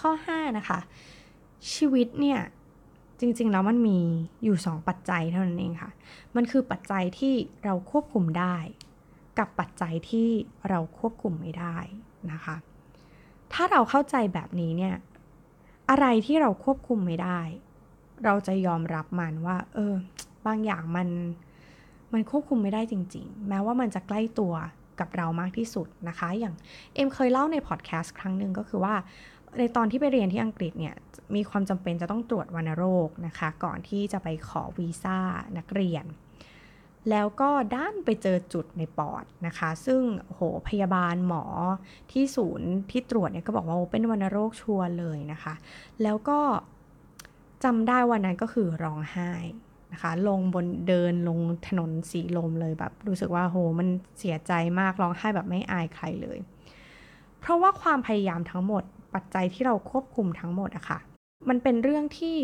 [0.00, 0.78] ข้อ 5 นะคะ
[1.74, 2.40] ชีวิตเนี่ย
[3.20, 3.98] จริงๆ แล้วมันมี
[4.44, 5.90] อยู่ 2 ปัจจัยเท่านั้นเองค่ะ
[6.36, 7.34] มันคือปัจจัยที่
[7.64, 8.56] เราควบคุมได้
[9.38, 10.28] กับปัจจัยที่
[10.68, 11.76] เราควบคุมไม่ได้
[12.32, 12.56] นะคะ
[13.52, 14.94] ถ้าเราเข้าใจแบบนี้เนี่ย
[15.90, 17.40] อะไรที่เราควบคุมไม่ได้
[18.24, 19.94] เราจะยอมรับมันว่า เออ
[20.46, 21.08] บางอย่างมัน
[22.12, 24.54] มันควบคุมไม่ได้จริง ๆ แม้ว่ามันจะใกล้ตัว
[25.00, 26.54] กับเรามากที่สุดนะคะ อย่าง
[26.94, 28.94] เอ็มเคยเล่าในพอดแคสต์ครั้งหนึ่งก็คือว่า
[29.58, 30.94] ในตอนที่ไปเรียนที่อังกฤษเนี่ย
[31.34, 35.18] มีความจำเป็นจะต้องตรวจวัณโรคนะคะ ก่อนที่จะไปขอวีซ่า
[35.58, 36.04] นักเรียน
[37.10, 41.44] แล้วก็ดันไปเจอจุดในปอดนะคะ ซึ่งโหพยาบาลหมอ
[42.12, 45.54] ที่ศูนย์ที่ตรวจเนี่ยก็บอกว่าเป็นวัณโรคชัวร์เลยนะคะ
[46.02, 46.38] แล้วก็
[47.64, 49.32] จำได้วันนั้นก็คือร้องไห้
[49.92, 56.38] นะคะลงบนเดินลงถนนสีลมเลยแบบรู้สึกว่าโหมันเสียใจมากร้องไห้แบบไม่อายใครเลย
[57.40, 58.84] เพราะว่าความพยายามทั้งหมด
[59.14, 60.98] ปัจจัยที่เราควบคุมทั้งหมดอะคะ่ะ
[61.48, 62.38] มันเป็นเรื่องที่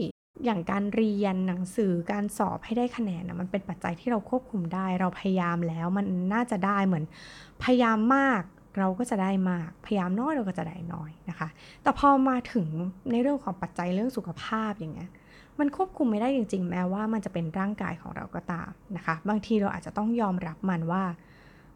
[0.45, 7.05] อย่างการเรียนหนังสือการสอบให้ได้คะแนนนะมันเป็นปัจจัยที่เราควบคุมได้ เราพยายามแล้วมันน่าจะได้เหมือน
[7.63, 8.43] พยายามมาก
[8.79, 11.49] เราก็จะได้มาก พยายามน้อยเราก็จะได้น้อยนะคะ
[11.83, 12.67] แต่พอมาถึง
[13.11, 15.11] ในเรื่องของปัจจัยเรื่องสุขภาพอย่างเงี้ย
[15.59, 21.03] มันควบคุมไม่ได้จริง ๆ แม้ว่ามันจะเป็นร่างกายของเราก็ตามนะคะ บางทีเราอาจจะต้องยอมรับมันว่า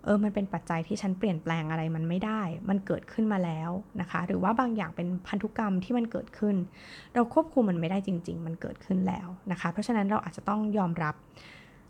[0.09, 6.57] ออมันเป็นปัจจัยที่ฉันเปลี่ยนแปลงอะไรมันไม่ได้ มันเกิดขึ้นมาแล้วนะคะ หรือว่าบางอย่างเป็นพันธุกรรมที่มันเกิดขึ้น
[7.15, 11.15] เราควบคุมมันไม่ได้จริง ๆ มันเกิดขึ้นแล้วนะคะ เพราะฉะนั้นเราอาจจะต้องยอมรับ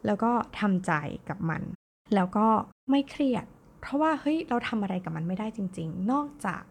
[0.07, 0.93] แล้วก็ทำใจ
[1.29, 1.63] กับมัน
[2.15, 2.47] แล้วก็
[2.91, 3.45] ไม่เครียด
[3.81, 6.63] เพราะว่าเฮ้ยเราทำอะไรกับมันไม่ได้จริง ๆ นอกจาก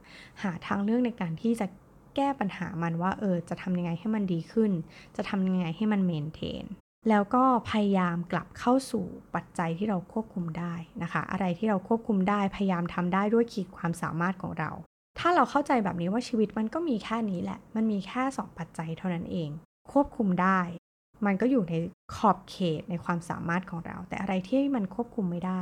[0.44, 1.68] หาทางเลือกในการที่จะ
[2.16, 4.72] แก้ปัญหามันว่าเออจะทำยังไงให้มันดีขึ้น
[5.18, 6.66] จะทำยังไงให้มันเมนเทน
[7.10, 14.72] แล้วก็พยายามกลับเข้าสู่ปัจจัยที่เราควบคุมได้นะคะ อะไรที่เราควบคุมได้พยายามทำได้ด้วยขีดความสามารถของเรา
[15.20, 19.50] ถ้าเราเข้าใจแบบนี้ว่าชีวิตมันก็มีแค่นี้แหละ มันมีแค่ 2 ปัจจัยเท่านั้นเอง
[19.92, 20.60] ควบคุมได้
[21.26, 21.74] มันก็อยู่ใน
[22.16, 25.62] ขอบเขตในความสามารถของเรา แต่อะไรที่มันควบคุมไม่ได้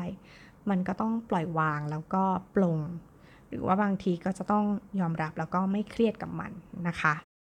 [0.69, 2.23] มันก็ต้องปล่อยวางแล้วก็
[2.55, 2.79] ปลง
[3.49, 4.65] หรือว่าบางทีก็จะต้อง
[4.99, 6.51] ยอมรับแล้วก็ไม่เครียดกับมัน
[6.87, 7.13] นะคะ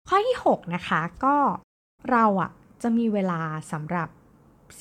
[0.07, 1.35] ข้อที่ 6 นะคะก็
[2.11, 4.09] เราอะ จะมีเวลาสำหรับ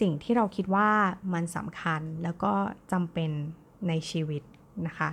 [0.01, 0.91] สิ่งที่เราคิดว่า
[1.33, 2.53] มันสำคัญแล้วก็
[2.93, 3.31] จำเป็น
[3.89, 4.43] ในชีวิต
[4.87, 5.11] นะคะ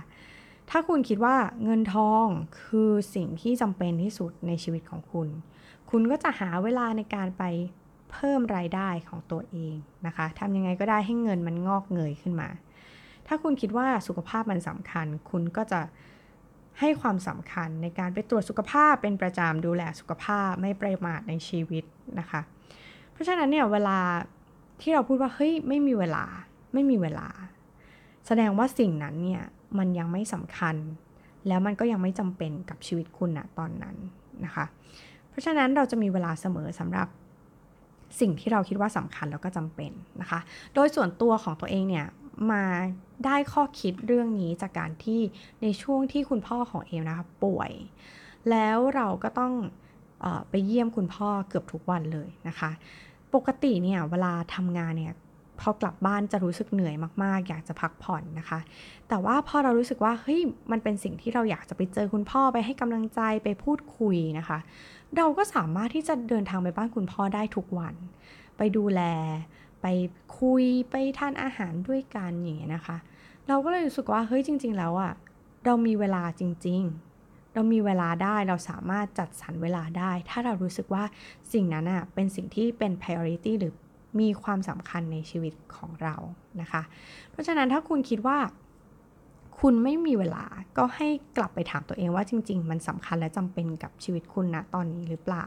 [0.70, 2.26] ถ้าคุณคิดว่าเงินทอง
[2.62, 5.28] คือสิ่งที่จำเป็นที่สุดในชีวิตของคุณ
[5.90, 7.42] คุณก็จะหาเวลาในการไป
[8.12, 9.74] เพิ่มรายได้ของตัวเอง
[10.06, 12.48] นะคะทำยังไงก็ได้ให้เงินมันงอกเงยขึ้นมา
[13.26, 15.80] ถ้าคุณคิดว่าสุขภาพมันสำคัญ คุณก็จะ
[16.80, 21.84] ให้ความสำคัญในการไปตรวจสุขภาพเป็นประจำดูแลสุขภาพไม่ประมาทในชีวิต
[22.18, 22.40] นะคะ
[23.16, 23.98] เพราะฉะนั้นเนี่ยเวลา
[24.80, 26.24] ที่เราพูดว่าเฮ้ยไม่มีเวลา
[26.72, 27.28] ไม่มีเวลา
[28.26, 29.42] แสดงว่าสิ่งนั้นเนี่ย
[29.78, 30.76] มันยังไม่สำคัญ
[31.48, 33.96] แล้วมันก็ยังไม่จำเป็นกับชีวิตคุณนะตอนนั้น
[34.44, 34.64] นะคะ
[35.28, 37.08] เพราะฉะนั้นเราจะมีเวลาเสมอสำหรับ
[38.20, 40.40] สิ่งที่เราคิดว่าสำคัญแล้วก็จำเป็นนะคะ
[40.74, 42.06] โดยส่วนตัวของตัวเองเนี่ย
[42.52, 42.64] มา
[43.24, 45.20] ได้ข้อคิดเรื่องนี้จากการที่
[45.62, 47.72] ในช่วงที่คุณพ่อของเอมนะคะป่วย
[48.50, 49.52] แล้วเราก็ต้อง
[50.24, 52.70] ออไปเยี่ยมคุณพ่อเกือบทุกวันเลยนะคะ
[53.34, 55.14] ปกติเนี่ยเวลาทำงานเนี่ย
[55.60, 58.58] พอกลับบ้านจะรู้สึกเหนื่อยมากๆ อยากจะพักผ่อนนะคะ
[59.08, 64.58] แต่ว่าพอเรารู้สึกว่าเฮ้ยมันเป็นสิ่งที่เราอยากจะไปเจอคุณพ่อไปให้กำลังใจไปพูดคุยนะคะ
[65.16, 67.94] เราก็สามารถที่จะเดินทางไปบ้านคุณพ่อได้ทุกวัน
[68.56, 69.00] ไปดูแล
[69.82, 69.86] ไป
[70.38, 72.96] คุยไปทานอาหารด้วยกันอย่างเงี้ยนะคะ
[73.48, 75.12] เราก็เลยรู้สึกว่าเฮ้ยจริง ๆ แล้วอะ
[75.64, 77.05] เรามีเวลาจริง ๆ
[77.56, 81.04] เรามีเวลาได้เราสามารถจัดสรรเวลาได้ ถ้าเรารู้สึกว่า
[81.52, 83.72] สิ่งนั้นอะเป็นสิ่งที่เป็น priority หรือ
[84.20, 86.14] มีความสำคัญในชีวิตของเรา
[86.60, 86.82] นะคะ
[87.30, 88.38] เพราะฉะนั้นถ้าคุณคิดว่า
[89.60, 90.44] คุณไม่มีเวลา
[90.78, 95.46] ก็ให้กลับไปถามตัวเองว่าจริง ๆ มันสำคัญและจำเป็นกับชีวิตคุณนะตอนนี้หรือเปล่า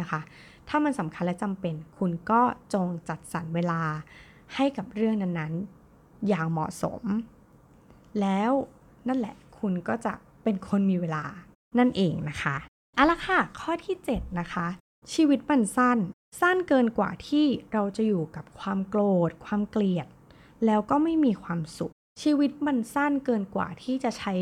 [0.00, 0.20] นะคะ
[0.68, 2.40] ถ้ามันสำคัญและจำเป็น คุณก็
[2.74, 3.82] จงจัดสรรเวลา
[4.54, 7.02] ให้กับเรื่องนั้นๆอย่างเหมาะสม
[8.20, 8.52] แล้ว
[9.08, 11.24] นั่นแหละคุณก็จะ เป็นคนมีเวลา
[11.78, 12.56] นั่นเองนะคะ
[12.94, 14.66] เอาละค่ะ ข้อที่ 7 นะคะ
[15.14, 15.98] ชีวิตมันสั้น
[16.40, 20.06] สั้นเกินกว่าที่เราจะอยู่กับความโกรธ ความเกลียด
[20.66, 24.34] แล้วก็ไม่มีความสุข ชีวิตมันสั้นเกินกว่าที่จะใช้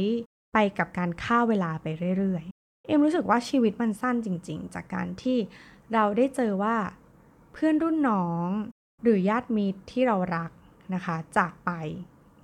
[0.53, 1.87] ไปกับการฆ่าเวลาไป
[2.19, 5.39] เรื่อยๆ เอ็มรู้สึกว่าชีวิตมันสั้นจริง ๆ จากการที่
[5.95, 6.77] เราได้เจอว่า
[7.53, 8.49] เพื่อนรุ่นน้อง
[9.03, 10.51] หรือญาติมิตรที่เรารัก
[10.95, 11.71] นะคะ จากไป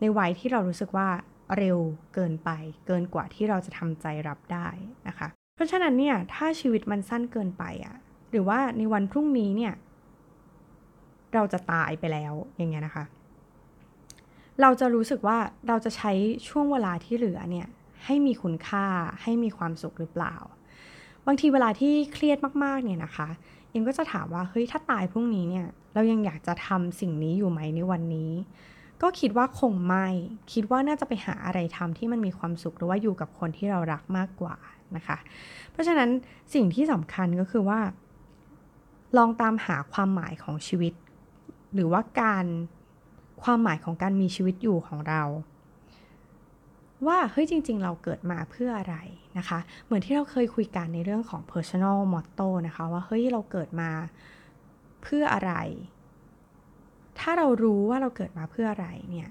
[0.01, 1.09] ในวัยที่เรารู้สึกว่า
[1.57, 1.79] เร็ว
[2.15, 2.51] เกินไป
[2.87, 4.69] เกินกว่าที่เราจะทำใจรับได้
[5.09, 7.97] นะคะ เพราะฉะนั้นเนี่ยถ้าชีวิตมันสั้นเกินไปอะ่ะ
[8.31, 9.75] หรือว่าในวันพรุ่งนี้เนี่ย
[11.35, 13.05] เราจะตายไปแล้วอย่างเงี้ยนะคะ
[14.61, 16.13] เราจะรู้สึกว่าเราจะใช้
[16.49, 17.67] ช่วงเวลาที่เหลือเนี่ย
[18.05, 18.87] ให้มีคุณค่า
[19.23, 20.35] ให้มีความสุขหรือเปล่า
[21.27, 23.29] บางทีเวลาที่เครียดมากๆเนี่ยนะคะ
[23.71, 28.31] เอ็มก็จะถามว่าเฮ้ยถ้าตายพรุ่งนี้เนี่ยเรายังอยากจะทำสิ่งนี้อยู่ไหมในวันนี้
[29.03, 30.07] ก็คิดว่าคงไม่
[30.53, 34.57] คิดว่าน่าจะไปหาอะไรทำที่มันมีความสุขหรือว่าอยู่กับคนที่เรารักมากกว่า
[34.97, 35.17] นะคะ
[35.71, 36.11] เพราะฉะนั้น
[36.55, 37.81] สิ่งที่สำคัญก็คือว่า
[39.17, 40.95] ลองตามหาความหมายของชีวิต
[41.75, 42.47] หรือว่าการ
[43.43, 45.23] ความหมายของการมีชีวิตอยู่ของเรา
[47.07, 48.97] ว่าเฮ้ยจริง ๆ เราเกิดมาเพื่ออะไร
[49.39, 53.91] นะคะ เหมือนที่เราเคยคุยกันในเรื่องของ personal motto นะคะ ว่าเฮ้ยเราเกิดมา
[55.03, 55.53] เพื่ออะไร
[57.21, 59.31] ถ้าเรารู้ว่าเราเกิดมาเพื่ออะไรเนี่ย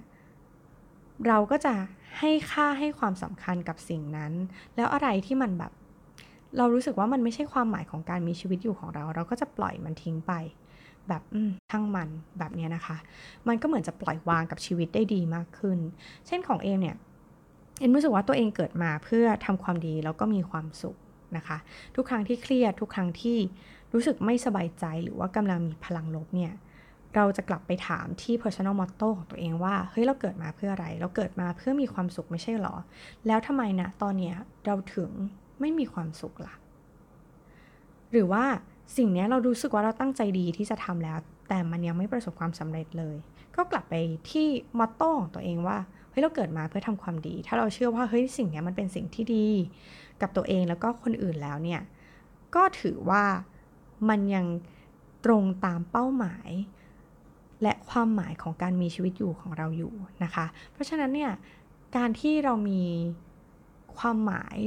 [1.27, 1.73] เราก็จะ
[2.19, 4.33] ให้ค่าให้ความสำคัญกับสิ่งนั้น
[4.75, 5.71] แล้วอะไรที่มันแบบ
[6.57, 10.33] เรารู้สึกว่ามันไม่ใช่ความหมายของการมีชีวิตอยู่ของเรา เราก็จะปล่อยมันทิ้งไป
[11.07, 11.21] แบบ
[11.71, 12.97] ทั้งมันแบบนี้นะคะ
[13.47, 15.79] มันก็เหมือนจะปล่อยวางกับชีวิตได้ดีมากขึ้น
[16.27, 16.97] เช่นของเอมเนี่ย
[17.79, 20.97] เอ็มรู้สึกว่าตัวเองเกิดมาเพื่อทำความดีแล้วก็มีความสุข
[21.37, 21.57] นะคะ
[21.95, 23.37] ทุกครั้งที่เครียดทุกครั้งที่
[23.93, 26.51] รู้สึกไม่สบายใจหรือว่ากำลังมีพลังลบเนี่ย
[27.15, 32.75] เราจะกลับไปถามที่ personal motto ของตัวเองว่าเฮ้ยเราเกิดมาเพื่ออะไร เราเกิดมาเพื่อมีความสุขไม่ใช่หรอ
[33.27, 35.09] แล้วทำไมนะตอนเนี้ยเราถึง
[35.59, 36.55] ไม่มีความสุขละ่ะ
[38.11, 38.43] หรือว่า
[38.97, 41.17] สิ่งนี้เรารู้สึกว่าเราตั้งใจดีที่จะทำแล้ว
[41.49, 43.15] แต่มันยังไม่ประสบความสำเร็จเลย
[43.55, 43.93] ก็กลับไป
[44.31, 44.47] ที่
[44.79, 45.77] มอตโต้ของตัวเองว่า
[46.09, 49.47] เฮ้ยเราเกิดมาเพื่อทำความดี ถ้าเราเชื่อว่าเฮ้ยสิ่งนี้มันเป็นสิ่งที่ดี
[50.21, 51.81] กับตัวเองแล้วก็คนอื่นแล้วเนี่ย
[52.55, 53.23] ก็ถือว่า
[54.09, 54.45] มันยัง
[55.25, 56.49] ตรงตามเป้าหมาย
[57.61, 61.31] และความหมายของการมีชีวิตอยู่ของเราอยู่นะคะ เพราะฉะนั้นเนี่ย
[61.97, 62.83] การที่เรามี
[63.97, 64.57] ความหมาย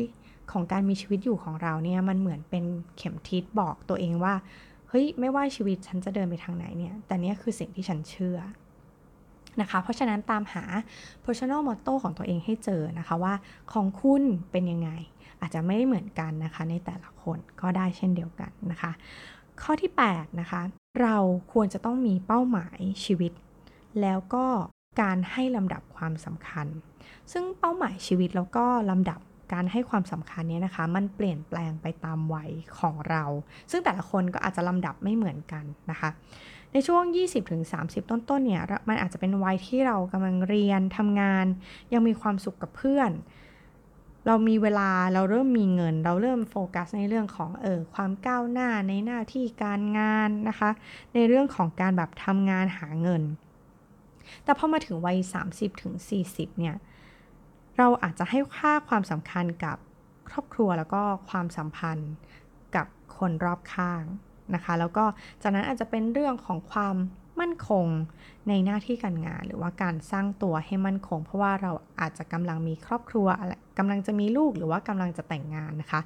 [0.53, 2.65] ของการมีชีวิตอยู่ของเราเนี่ยมันเหมือนเป็น
[2.97, 4.35] เข็มทิศบอกตัวเองว่า
[4.89, 8.39] เฮ้ยไม่ว่าชีวิตฉันจะเดินไปทางไหนเนี่ยแต่เนี้ยคือสิ่งที่ฉันเชื่อ
[9.61, 10.65] นะคะเพราะฉะนั้นตามหา
[11.25, 13.35] personal motto ของตัวเองให้เจอนะคะว่า
[13.73, 14.91] ของคุณเป็นยังไง
[15.41, 18.93] อาจจะไม่เหมือนกันนะคะในแต่ละคนก็ได้เช่นเดียวกันนะคะ
[19.63, 20.63] ข้อที่ 8 นะคะ
[21.03, 21.17] เรา
[21.53, 23.33] ควรจะต้องมีเป้าหมายชีวิต
[24.01, 24.47] แล้วก็
[25.03, 26.67] การให้ลำดับความสำคัญ
[27.33, 29.21] ซึ่งเป้าหมายชีวิตแล้วก็ลำดับ
[29.53, 33.25] การให้ความสำคัญเนี้ยนะคะ มันเปลี่ยนแปลงไปตามวัยของเรา
[33.71, 36.11] ซึ่งแต่ละคนก็อาจจะลำดับไม่เหมือนกันนะคะ
[36.73, 37.03] ในช่วง
[37.57, 41.47] 20-30 ต้นๆเนี่ย มันอาจจะเป็นวัยที่เรากำลังเรียนทำงาน
[41.93, 43.11] ยังมีความสุขกับเพื่อน
[44.27, 50.71] เรามีเวลาเราเริ่มมีเงิน เราเริ่มโฟกัสในเรื่องของเออความก้าวหน้าในหน้าที่การงานนะคะ
[51.15, 53.23] ในเรื่องของการแบบทำงานหาเงิน
[54.45, 55.19] แต่พอมาถึงวัย
[55.89, 56.77] 30-40เนี่ย
[57.79, 59.77] เราอาจจะให้ค่าความสำคัญกับ
[60.29, 62.13] ครอบครัวแล้วก็ความสัมพันธ์
[62.77, 62.87] กับ
[63.19, 64.03] คนรอบข้าง
[64.55, 65.05] นะคะ แล้วก็
[65.43, 66.97] จากนั้นอาจจะเป็นเรื่องของความ
[67.41, 67.87] มั่นคง
[68.49, 73.27] ในหน้าที่การงานหรือว่าการสร้างตัวให้มั่นคง เพราะว่าเราอาจจะกำลังมีครอบครัว
[73.79, 76.01] กำลังจะมีลูกหรือว่ากำลังจะแต่งงานนะคะ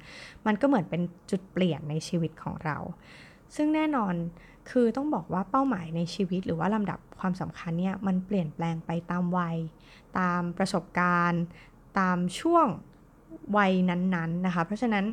[0.45, 1.01] มันก็เหมือนเป็น
[1.31, 2.77] จุดเปลี่ยนในชีวิตของเรา
[3.55, 4.13] ซึ่งแน่นอน
[4.69, 9.57] คือต้องบอกว่าเป้าหมายในชีวิตหรือว่าลำดับความสำคัญเนี่ยมันเปลี่ยนแปลงไปตามวัย
[10.19, 11.43] ตามประสบการณ์
[11.99, 12.67] ตามช่วง
[13.57, 15.05] วัยนั้นๆนะคะ เพราะฉะนั้น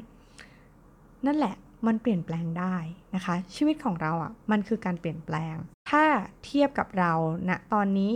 [1.27, 1.55] นั่นแหละ
[1.87, 2.77] มันเปลี่ยนแปลงได้
[3.15, 5.57] นะคะ ชีวิตของเราอะ่ะมันคือการเปลี่ยนแปลง
[5.91, 6.05] ถ้า
[6.45, 7.13] เทียบกับเรา
[7.49, 8.15] ณนะตอนนี้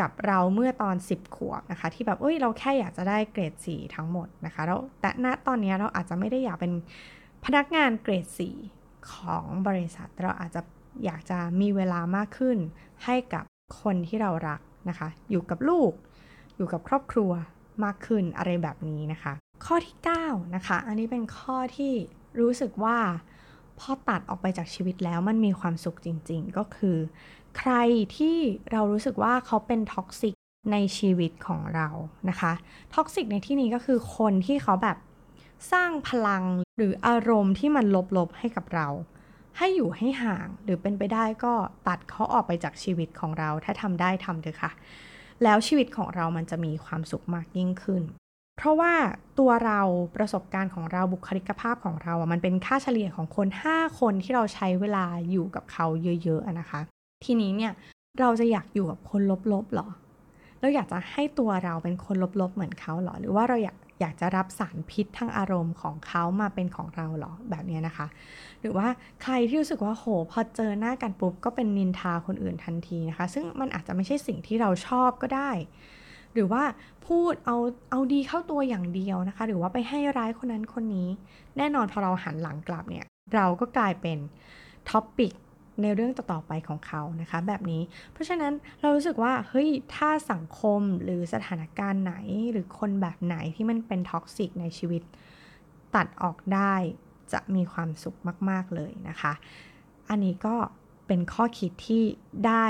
[0.00, 6.72] กับเราเมื่อตอน 10 ขวบนะคะ ที่แบบเอ้ยเราแค่อยากจะได้เกรด 4 ทั้งหมดนะคะแล้วแต่ณตอนนี้เราอาจจะไม่ได้อยากเป็น
[7.44, 8.26] พนักงานเกรด
[8.70, 10.60] 4 ของบริษัท เราอาจจะ
[11.04, 12.58] อยากจะมีเวลามากขึ้น
[13.04, 13.44] ให้กับ
[13.80, 15.92] คนที่เรารักนะคะ อยู่กับลูก
[16.56, 17.32] อยู่กับครอบครัว
[17.84, 19.32] มากขึ้นอะไรแบบนี้นะคะ
[19.66, 19.96] ข้อที่
[20.26, 21.92] 9 นะคะ อันนี้เป็นข้อที่
[22.40, 22.98] รู้สึกว่า
[23.78, 26.98] พอตัดออกไปจากชีวิตแล้วมันมีความสุขจริง ๆ ก็คือ
[27.58, 27.72] ใคร
[28.16, 28.36] ที่
[28.72, 30.34] เรารู้สึกว่าเขาเป็น toxic
[30.72, 31.88] ในชีวิตของเรา
[32.28, 32.52] นะคะ
[32.94, 34.98] toxic ในที่นี้ก็คือคนที่เขาแบบ
[35.72, 36.44] สร้างพลัง
[36.76, 38.88] หรืออารมณ์ที่มันลบๆให้กับเรา
[39.58, 41.54] ให้อยู่ให้ห่างหรือเป็นไปได้ก็
[41.88, 44.72] ตัดเขาออกไปจากชีวิตของเราถ้าทำได้ทำเถอะค่ะ
[45.42, 48.02] แล้วชีวิตของเรามันจะมีความสุขมากยิ่งขึ้น
[48.56, 48.92] เพราะว่า
[49.38, 49.80] ตัวเรา
[50.16, 55.86] ประสบการณ์ของเราบุคลิกภาพของเราอะมันเป็นค่าเฉลี่ยของคน 5 คนที่เราใช้เวลาอยู่กับเขา
[56.22, 56.80] เยอะๆนะคะ
[57.24, 57.72] ทีนี้เนี่ย
[58.20, 59.88] เราจะอยากอยู่กับคนลบๆหรอ
[60.60, 68.06] เราอยากจะให้ตัวเราเป็นคนลบๆเหมือนเขาหรอ หรือว่าเราอยากอยากจะรับสารพิษทางอารมณ์ของเขามาเป็นของเราหรอแบบนี้นะคะ
[68.60, 68.88] หรือว่า
[69.22, 75.50] ใครที่รู้สึกว่าโหพอเจอหน้ากันปุ๊บก็เป็นนินทาคนอื่นทันทีนะคะ ซึ่งมันอาจจะไม่ใช่สิ่งที่เราชอบก็ได้
[76.34, 76.62] หรือว่า
[77.06, 77.56] พูดเอา
[77.90, 81.08] เอาดีเข้าตัวอย่างเดียวนะคะ หรือว่าไปให้ร้ายคนนั้นคนนี้
[81.56, 84.18] แน่นอนพอเราหันหลังกลับเนี่ยเราก็กลายเป็น
[84.90, 85.32] topic
[85.82, 92.14] ในเรื่องต่อๆไปของเขานะคะแบบนี้ เพราะฉะนั้นเรารู้สึกว่าเฮ้ยถ้าสังคมหรือสถานการณ์ไหน
[92.52, 95.02] หรือคนแบบไหนที่มันเป็น toxic ในชีวิต
[95.94, 96.74] ตัดออกได้
[97.32, 98.18] จะมีความสุข
[98.50, 99.32] มาก ๆ เลยนะคะ
[100.08, 100.56] อันนี้ก็
[101.06, 102.04] เป็นข้อคิดที่
[102.46, 102.66] ได้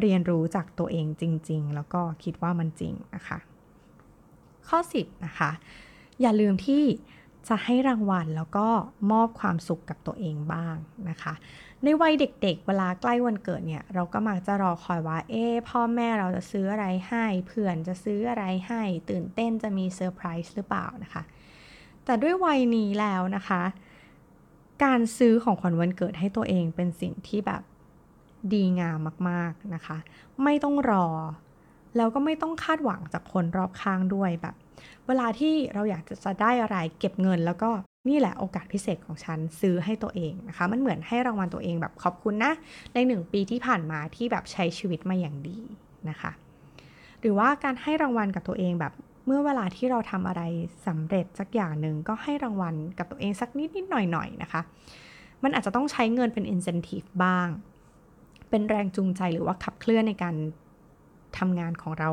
[0.00, 3.38] เรียนรู้จากตัวเองจริง ๆ แล้วก็คิดว่ามันจริงนะคะ
[4.68, 5.50] ข้อ 10 นะคะ
[6.20, 6.84] อย่าลืมที่
[7.48, 8.68] จะให้รางวัลแล้วก็
[9.12, 10.76] มอบความสุขกับตัวเองบ้าง
[11.10, 11.34] นะคะ
[11.82, 21.22] ในวัยเด็กๆเวลาใกล้วันเกิดเนี่ย เราก็มักจะรอคอยว่า เอ๊พ่อแม่เราจะซื้ออะไรให้ เพื่อนจะซื้ออะไรให้ ตื่นเต้นจะมีเซอร์ไพรส์หรือเปล่านะคะ
[22.04, 23.62] แต่ด้วยวัยนี้แล้วนะคะ
[24.84, 27.62] การซื้อของขวัญวันเกิดให้ตัวเองเป็นสิ่งที่แบบ
[28.54, 29.96] ดีงามมากๆนะคะ
[30.44, 31.06] ไม่ต้องรอ
[31.96, 34.54] แล้วก็ไม่ต้องคาดหวังจากคนรอบข้างด้วยแบบ
[35.06, 37.70] เวลาที่เราอยากจะจะได้อะไรเก็บเงินแล้วก็
[38.08, 42.52] นี่แหละโอกาสพิเศษของฉันซื้อให้ตัวเองนะคะ มันเหมือนให้รางวัลตัวเองแบบขอบคุณนะ
[42.94, 45.58] ในหนึ่งปีที่ผ่านมาที่แบบใช้ชีวิตมาอย่างดี
[46.08, 46.32] นะคะ
[47.20, 48.92] หรือว่าการให้รางวัลกับตัวเองแบบ
[49.26, 50.42] เมื่อเวลาที่เราทำอะไร
[50.86, 54.60] สำเร็จสักอย่างหนึ่งก็ให้รางวัลกับตัวเองสักนิดนิดหน่อยหน่อยนะคะ
[55.42, 57.48] มันอาจจะต้องใช้เงินเป็น incentive บ้าง
[58.50, 60.34] เป็นแรงจูงใจหรือว่าขับเคลื่อนในการ
[61.38, 62.10] ทำงานของเรา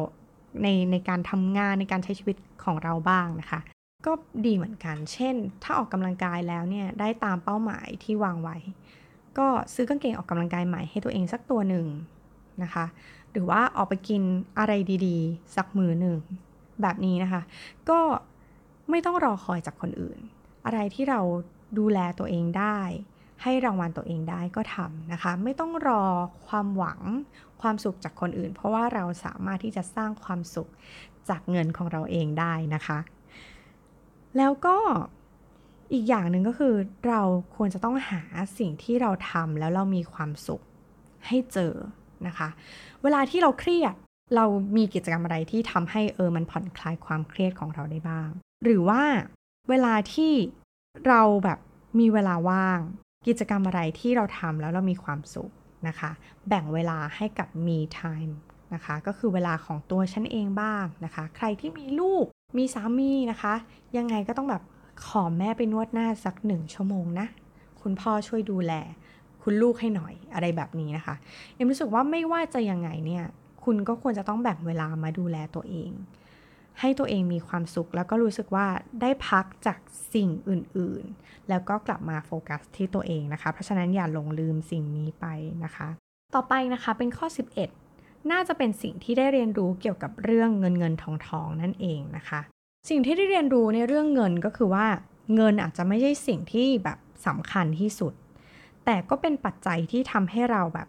[0.64, 3.60] ในในการทำงานในการใช้ชีวิตของเราบ้างนะคะ
[4.06, 4.12] ก็
[4.46, 8.58] ดีเหมือนกัน เช่น ถ้าออกกำลังกายแล้วเนี่ยได้ตามเป้าหมายที่วางไว้
[9.38, 11.86] ก็ซื้อกางเกงออกกำลังกายใหม่ให้ตัวเองสักตัวหนึ่ง
[12.64, 12.86] นะคะ
[13.32, 14.22] หรือว่าออกไปกิน
[14.60, 14.74] อะไร
[15.08, 16.18] ดีๆ สักมือหนึ่ง
[16.82, 17.42] แบบนี้นะคะ
[17.90, 18.00] ก็
[18.90, 20.20] ไม่ต้องรอคอยจากคนอื่น
[20.66, 21.20] อะไรที่เรา
[21.78, 22.80] ดูแลตัวเองได้
[23.42, 26.04] ให้รางวัลตัวเองได้ก็ทำนะคะ ไม่ต้องรอ
[26.48, 27.00] ความหวัง
[27.62, 30.70] ความสุขจากคนอื่น เพราะว่าเราสามารถที่จะสร้างความสุข
[31.30, 33.00] จากเงินของเราเองได้นะคะ
[34.38, 34.78] แล้วก็
[35.94, 36.76] อีกอย่างหนึ่งก็คือ
[37.08, 37.22] เรา
[37.56, 38.22] ควรจะต้องหา
[38.58, 40.62] สิ่งที่เราทำแล้วเรามีความสุข
[41.28, 41.74] ให้เจอ
[42.28, 42.50] นะคะ
[43.04, 43.96] เวลาที่เราเครียด
[44.36, 44.46] เรา
[44.78, 48.30] มีกิจกรรมอะไรที่ทำให้เออมันผ่อนคลายความเครียดของเราได้บ้าง
[48.64, 49.04] หรือว่า
[49.70, 50.34] เวลาที่
[51.08, 51.60] เราแบบ
[52.00, 52.80] มีเวลาว่าง
[53.28, 55.52] กิจกรรมอะไรที่เราทำแล้วเรามีความสุข
[55.88, 56.12] นะคะ
[56.48, 58.34] แบ่งเวลาให้กับ me time
[58.74, 62.26] นะคะ ก็คือเวลาของตัวฉันเองบ้างนะคะ ใครที่มีลูก
[62.58, 63.54] มีสามีนะคะ
[63.98, 64.64] ยังไงก็ต้องแบบ
[65.06, 67.28] ขอแม่ไปนวดหน้าสักหนึ่งชั่วโมงนะ
[67.82, 68.74] คุณพ่อช่วยดูแล
[69.44, 71.16] คุณลูกให้หน่อยอะไรแบบนี้นะคะ
[71.56, 73.24] เอ็มรู้สึกว่าไม่ว่าจะยังไงเนี่ย
[73.64, 75.92] คุณก็ควรจะต้องแบ่งเวลามาดูแลตัวเอง
[76.80, 78.68] ให้ตัวเองมีความสุข แล้วก็รู้สึกว่า
[79.02, 79.80] ได้พักจาก
[80.14, 85.26] สิ่งอื่นๆ แล้วก็กลับมาโฟกัสที่ตัวเองนะคะ เพราะฉะนั้นอย่าหลงลืมสิ่งนี้ไป
[85.64, 85.88] นะคะ
[86.36, 87.28] ต่อไปนะคะเป็นข้อ
[87.80, 92.42] 11 น่าจะเป็นสิ่งที่ได้เรียนรู้เกี่ยวกับเรื่องเงินเงินทองทองนั่นเองนะคะ
[92.90, 94.88] สิ่งที่ได้เรียนรู้ในเรื่องเงินก็คือว่า
[95.36, 98.14] เงินอาจจะไม่ใช่สิ่งที่แบบสำคัญที่สุด
[98.86, 100.88] แต่ก็เป็นปัจจัยที่ทำให้เราแบบ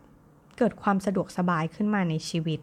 [0.59, 2.61] เกิดความสะดวกสบายขึ้นมาในชีวิต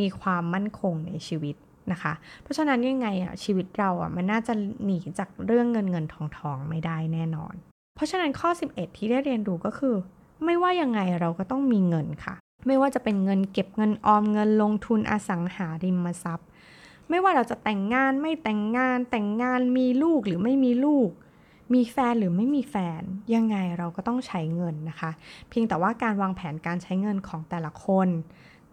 [0.00, 1.56] มีความมั่นคงในชีวิต
[1.92, 4.52] นะคะ เพราะฉะนั้นยังไงอะชีวิตเราอะมันน่าจะ
[4.84, 7.54] หนีจากเรื่องเงินเงินทองทองไม่ได้แน่นอน
[7.94, 9.94] เพราะฉะนั้นข้อ 11 ที่ได้เรียนรู้ก็คือ
[10.44, 12.34] ไม่ว่ายังไงเราก็ต้องมีเงินค่ะ
[12.66, 16.48] ไม่ว่าจะเป็นเงินเก็บเงินออมเงินลงทุนอสังหาริมทรัพย์
[17.08, 21.10] ไม่ว่าเราจะแต่งงานไม่แต่งงานแต่งงานมีลูกหรือไม่มีลูก
[21.74, 23.02] มีแฟนหรือไม่มีแฟน
[23.34, 25.10] ยังไงเราก็ต้องใช้เงินนะคะ
[25.48, 28.08] เพียงแต่ว่าการวางแผนการใช้เงินของแต่ละคน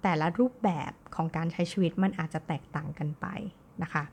[0.03, 3.25] แต่ละรูปแบบของการใช้ชีวิตมันอาจจะแตกต่างกันไป
[3.83, 4.03] นะคะ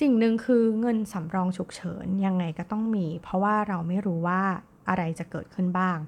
[0.00, 4.42] สิ่งหนึ่งคือเงินสำรองฉุกเฉินยังไงก็ต้องมี เพราะว่าเราไม่รู้ว่า
[4.88, 5.98] อะไรจะเกิดขึ้นบ้าง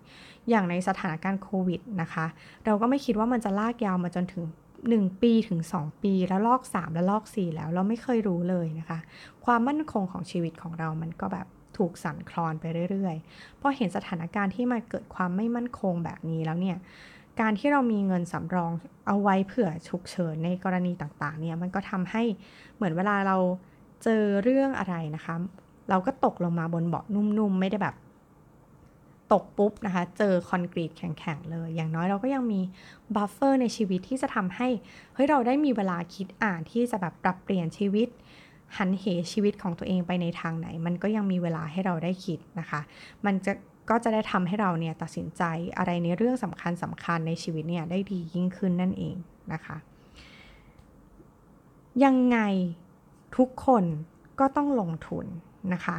[0.49, 2.27] อย่างในสถานการณ์โควิดนะคะ
[2.65, 4.45] เราก็ไม่คิดว่ามันจะลากยาวมาจนถึง
[4.83, 8.99] 1 ปีถึง 2 ปีแล้วลอก 3 แล้วลอก 4 แล้วเราไม่เคยรู้เลยนะคะ
[9.45, 16.77] ความมั่นคงของชีวิตของเรามันก็แบบถูกสั่นคลอนไปเรื่อยๆพอเห็นสถานการณ์ที่มาเกิดความไม่มั่นคงแบบนี้แล้วเนี่ย
[17.41, 18.73] การที่เรามีเงินสำรอง
[19.07, 22.23] เอาไว้เผื่อฉุกเฉินในกรณีต่างๆเนี่ยมันก็ทำให้
[22.77, 23.37] เหมือนเวลาเรา
[24.05, 25.35] เจอเรื่องอะไรนะคะ
[25.91, 27.97] เราก็ตกลงมาบนเบาะนุ่มๆ ไม่ได้แบบ
[29.33, 32.61] ตกปุ๊บนะคะ เจอคอนกรีตแข็งๆ เลย อย่างน้อยเราก็ยังมี
[33.15, 34.69] buffer ในชีวิตที่จะทำให้
[35.15, 38.09] เฮ้ยเราได้มีเวลาคิดอ่านที่จะแบบปรับเปลี่ยนชีวิต
[38.77, 42.81] หันเหชีวิตของตัวเองไปในทางไหน มันก็ยังมีเวลาให้เราได้คิดนะคะ
[43.27, 43.53] มันจะ
[43.89, 45.43] ก็จะได้ทำให้เราเนี่ยตัดสินใจ
[45.79, 49.17] อะไรในเรื่องสำคัญสำคัญในชีวิตเนี่ยได้ดียิ่งขึ้นนั่นเอง
[49.53, 49.77] นะคะ
[52.05, 52.39] ยังไง
[53.37, 53.85] ทุกคน
[54.41, 55.27] ก็ต้องลงทุน
[55.75, 55.99] นะคะ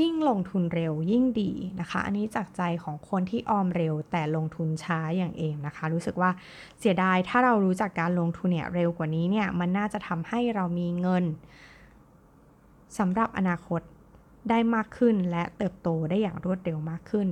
[0.00, 6.30] ยิ่งลงทุนเร็วยิ่งดีนะคะ อันนี้จากใจของคนที่ออมเร็วแต่ลงทุนช้าอย่างเอมนะคะ รู้สึกว่า
[6.78, 11.24] เสียดายถ้าเรารู้จักการลงทุนเนี่ยเร็วกว่านี้เนี่ยมันน่าจะทำให้เรามีเงิน
[12.98, 13.80] สำหรับอนาคต
[14.50, 17.28] ได้มากขึ้นและเติบโตได้อย่างรวดเร็วมากขึ้น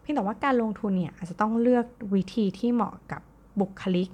[0.00, 3.22] เพียงแต่ว่าการลงทุนเนี่ยอาจจะต้องเลือกวิธีที่เหมาะกับ
[3.60, 4.10] บุคลิก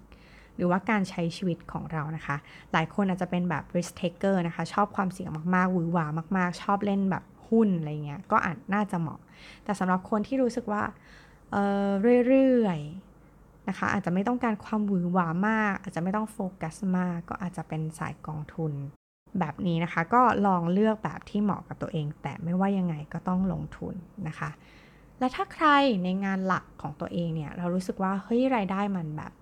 [0.56, 2.36] หรือว่าการใช้ชีวิตของเรานะคะ
[2.72, 6.06] หลายคนอาจจะเป็นแบบ risk taker นะคะ ชอบความเสี่ยงมากๆวือหวา
[6.36, 9.20] มาก ๆ ชอบเล่นแบบหุ้นอะไรเงี้ยก็อาจน่าจะเหมาะ
[9.64, 10.82] แต่สำหรับคนที่รู้สึกว่า
[11.52, 18.72] เเรื่อยๆนะคะ อาจจะไม่ต้องการความหวือหวามาก อาจจะไม่ต้องโฟกัสมาก ก็อาจจะเป็นสายกองทุน
[19.40, 23.94] แบบนี้นะคะ ก็ลองเลือกแบบที่เหมาะกับตัวเอง แต่ไม่ว่ายังไงก็ต้องลงทุน
[24.28, 24.50] นะคะ
[25.18, 25.66] และถ้าใคร
[26.04, 29.32] ในงานหลักของตัวเองเนี่ย เรารู้สึกว่าเฮ้ยรายได้มันแบบ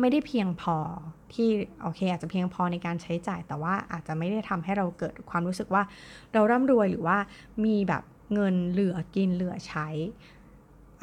[0.00, 0.76] ไม่ได้เพียงพอ
[1.32, 1.48] ที่
[1.82, 5.82] โอเค อาจจะเพียงพอในการใช้จ่าย แต่ว่าอาจจะไม่ได้ทำให้เราเกิดความรู้สึกว่า
[6.32, 7.18] เราร่ำรวยหรือว่า
[7.64, 8.02] มีแบบ
[8.34, 9.88] เงินเหลือกินเหลือใช้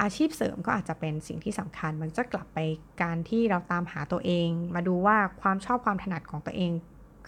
[0.02, 2.58] อาชีพเสริมก็อาจจะเป็นสิ่งที่สำคัญ มันจะกลับไป
[3.02, 6.72] การที่เราตามหาตัวเอง มาดูว่าความชอบความถนัดของตัวเอง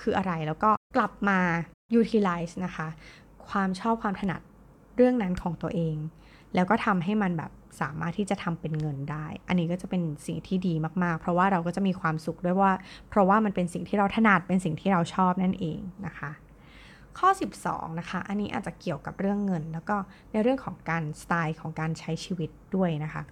[0.00, 1.40] คืออะไร แล้วก็กลับมา
[2.00, 2.88] utilize นะคะ
[3.48, 4.40] ความชอบความถนัด
[4.96, 5.96] เรื่องนั้นของตัวเอง
[6.54, 12.72] แล้วก็ทำให้มันแบบสามารถที่จะทำเป็นเงินได้ อันนี้ก็จะเป็นสิ่งที่ดีมากๆ เพราะว่าเราก็จะมีความสุขด้วยว่า
[13.08, 16.30] เพราะว่ามันเป็นสิ่งที่เราถนัดเป็นสิ่งที่เราชอบนั่นเองนะคะ
[17.18, 17.28] ข้อ
[17.64, 19.96] 12 นะคะ อันนี้อาจจะเกี่ยวกับเรื่องเงิน แล้วก็
[20.32, 23.22] ในเรื่องของการสไตล์ของการใช้ชีวิตด้วยนะคะ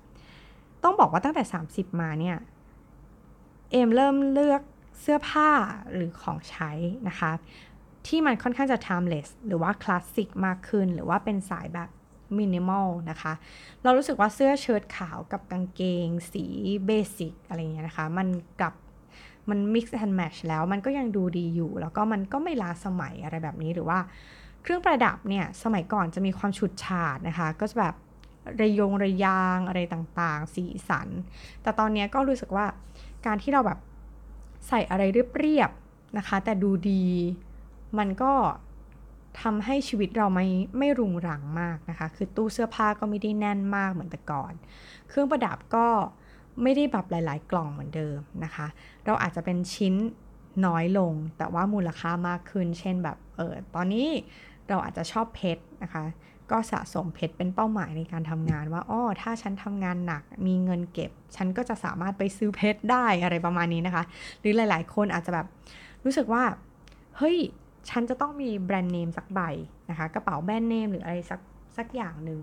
[0.82, 2.36] ต้องบอกว่าตั้งแต่ 30 มาเนี่ย
[3.70, 4.62] เอมเริ่มเลือก
[5.02, 5.50] เสื้อผ้า
[5.94, 6.70] หรือของใช้
[7.08, 7.32] นะคะ
[8.06, 11.88] ที่มันค่อนข้างจะ timeless หรือว่าคลาสสิกมากขึ้น หรือว่าเป็นสายแบบ
[12.38, 13.32] มินิมอลนะคะ
[13.82, 16.44] เรารู้สึกว่าเสื้อเชิ้ตขาวกับกางเกง สี
[16.86, 18.28] เบสิกอะไรเงี้ยนะคะ มัน
[18.60, 18.74] กับ
[19.50, 23.98] มัน mix and match แล้วมันก็ยังดูดีอยู่ แล้วก็มันก็ไม่ล้าสมัยอะไรแบบนี้หรือว่า
[24.62, 27.94] เครื่องประดับเนี่ย สมัยก่อนจะมีความฉุดฉาดนะคะ ก็จะแบบ
[28.60, 31.08] ระยงระยางอะไรต่างๆ สีสัน
[31.62, 32.66] แต่ตอนนี้ก็รู้สึกว่า
[33.26, 33.78] การที่เราแบบ
[34.68, 35.02] ใส่อะไร
[35.38, 37.04] เรียบๆนะคะ แต่ดูดี
[37.98, 38.32] มันก็
[39.42, 40.46] ทำให้ชีวิตเราไม่
[40.78, 44.52] ไม่รุงรังมากนะคะ คือตู้เสื้อผ้าก็ไม่ได้แน่นมากเหมือนแต่ก่อน
[45.08, 45.86] เครื่องประดับก็
[46.62, 48.66] ไม่ได้แบบหลาย ๆ กล่องเหมือนเดิมนะคะ
[49.06, 49.94] เราอาจจะเป็นชิ้น
[50.66, 54.08] น้อยลง แต่ว่ามูลค่ามากขึ้น เช่นแบบเออตอนนี้
[54.68, 56.02] เราอาจจะชอบเพชรนะคะ
[56.50, 64.04] ก็สะสมเพชรเป็นเป้าหมายในการทำงานว่าอ้อถ้าฉันทำงานหนักมีเงินเก็บ ฉันก็จะสามารถไปซื้อเพชรได้อะไรประมาณนี้นะคะ
[64.40, 65.46] หรือหลาย ๆ คนอาจจะแบบ
[66.04, 66.42] รู้สึกว่า
[67.18, 67.36] เฮ้ย
[67.90, 69.40] ฉันจะต้องมีแบรนด์เนมสักใบ
[69.90, 71.40] นะคะกระเป๋าแบรนด์เนมหรืออะไรสัก
[71.76, 72.40] สักอย่างหนึ่ง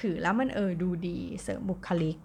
[0.00, 2.16] ถือแล้วมันเออดูดีเสริมบุคลิก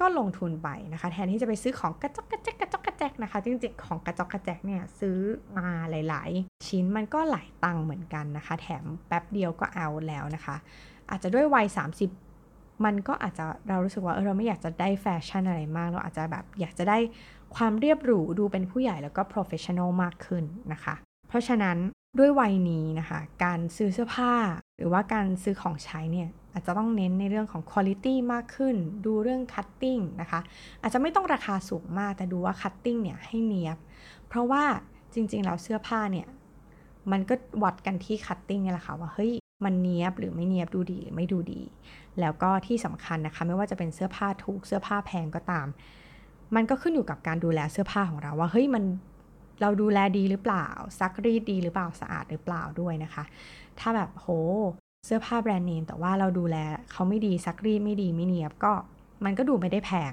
[0.00, 5.18] ก็ลงทุนไปนะคะแทนที่จะไปซื้อของกระจกกระแจกกระจกกระแจกนะคะจริงๆของกระจกกระแจกเนี่ยซื้อ
[5.58, 10.56] มาหลาย ๆ ชิ้นมันก็หลายตังค์เหมือนกันนะคะ แถมแป๊บเดียวก็เอาแล้วนะคะ
[11.10, 11.66] อาจจะด้วยวัย
[12.24, 16.98] 30 มันก็อาจจะเรารู้สึกว่าเออเราไม่อยากจะได้แฟชั่นอะไรมากเราอาจจะแบบอยากจะได้
[17.56, 20.94] ความเรียบหรูดูเป็นผู้ใหญ่แล้วก็ professional มากขึ้นนะคะ
[21.28, 21.76] เพราะฉะนั้น
[22.18, 24.34] ด้วยวัยนี้นะคะ การซื้อเสื้อผ้า
[24.78, 26.28] หรือว่าการซื้อของใช้เนี่ย
[26.58, 30.40] อาจจะต้องเน้นในเรื่องของคุณภาพมากขึ้น ดูเรื่อง cutting นะคะ
[30.82, 33.78] อาจจะไม่ต้องราคาสูงมากแต่ดูว่า cutting เนี่ยให้เนียบ
[34.28, 34.64] เพราะว่า
[35.14, 36.26] จริงๆแล้วเสื้อผ้าเนี่ย
[37.10, 37.34] มันก็
[37.64, 39.32] วัดกันที่ cutting นี่แหละค่ะว่าเฮ้ย
[39.64, 41.60] มันเนียบหรือไม่เนียบดูดีหรือไม่ดูดี
[42.20, 45.66] แล้วก็ที่สำคัญนะคะ ไม่ว่าจะเป็นเสื้อผ้าถูกเสื้อผ้าแพงก็ตาม
[46.54, 48.84] มันก็ขึ้นอยู่กับการดูแลเสื้อผ้าของเราว่าเฮ้ยมัน
[49.60, 50.66] เราดูแลดีหรือเปล่า
[50.98, 53.24] ซักรีดดีหรือเปล่าสะอาดหรือเปล่าด้วยนะคะ
[53.80, 54.28] ถ้าแบบโห
[55.06, 56.56] เสื้อผ้าแบรนด์เนมแต่ว่าเราดูแล
[56.92, 58.72] เขาไม่ดีซักรีดไม่ดีไม่เนียบก็
[59.24, 60.12] มันก็ดูไม่ได้แพง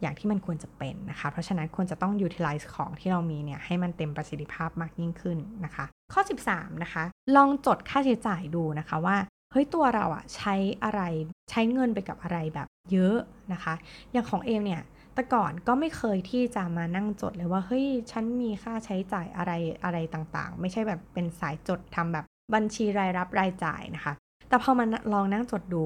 [0.00, 6.20] อย่างที่มันควรจะเป็นนะคะ เพราะฉะนั้นควรจะต้อง utilize ของที่เรามีเนี่ยให้มันเต็มประสิทธิภาพมากยิ่งขึ้นนะคะ ข้อ
[6.50, 7.02] 13 นะคะ
[7.36, 9.16] ลองจดค่าใช้จ่ายดูนะคะว่า
[9.52, 10.54] เฮ้ยตัวเราอะใช้
[10.84, 11.02] อะไร
[11.50, 13.16] ใช้เงินไปกับอะไรแบบเยอะ
[13.52, 13.74] นะคะ
[14.12, 14.82] อย่างของเอมเนี่ย
[15.14, 19.52] แต่ก่อนก็ไม่เคยที่จะมานั่งจดเลยว่าเฮ้ยฉันมีค่าใช้จ่ายอะไร
[19.84, 22.24] อะไรต่างๆ ไม่ใช่แบบเป็นสายจดทำแบบ
[22.54, 24.12] บัญชีรายรับรายจ่ายนะคะ
[24.48, 25.84] แต่พอมาลองนั่งจดดู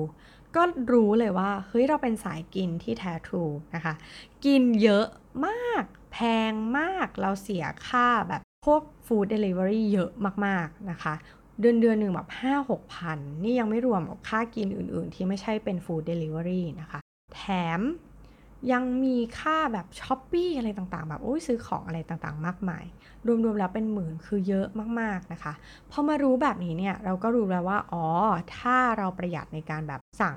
[0.56, 3.44] ก็รู้เลยว่าเฮ้ยเราเป็นสายกินที่แท้ true
[3.74, 3.94] นะคะ
[4.44, 5.06] กินเยอะ
[5.46, 6.18] มาก แพ
[6.50, 10.10] งมาก เราเสียค่าแบบพวก food delivery เยอะ
[10.46, 11.14] มากๆนะคะ
[11.60, 17.00] เดือนเดือนหนึ่งแบบห้าหกพันนี่ยังไม่รวมค่ากินอื่นๆ ที่ไม่ใช่เป็น food delivery นะคะ
[17.34, 17.42] แถ
[17.78, 17.80] ม
[18.72, 22.84] ยังมีค่าแบบ Shopee อะไรต่างๆ แบบโอ้ยซื้อของอะไรต่างๆ มากมาย
[23.26, 24.66] รวมๆแล้วเป็นหมื่นคือเยอะ
[25.00, 25.52] มากๆนะคะ
[25.90, 28.04] พอมารู้แบบนี้เนี่ยเราก็รู้แล้วว่าอ๋อ
[28.56, 30.36] ถ้าเราประหยัดในการแบบสั่ง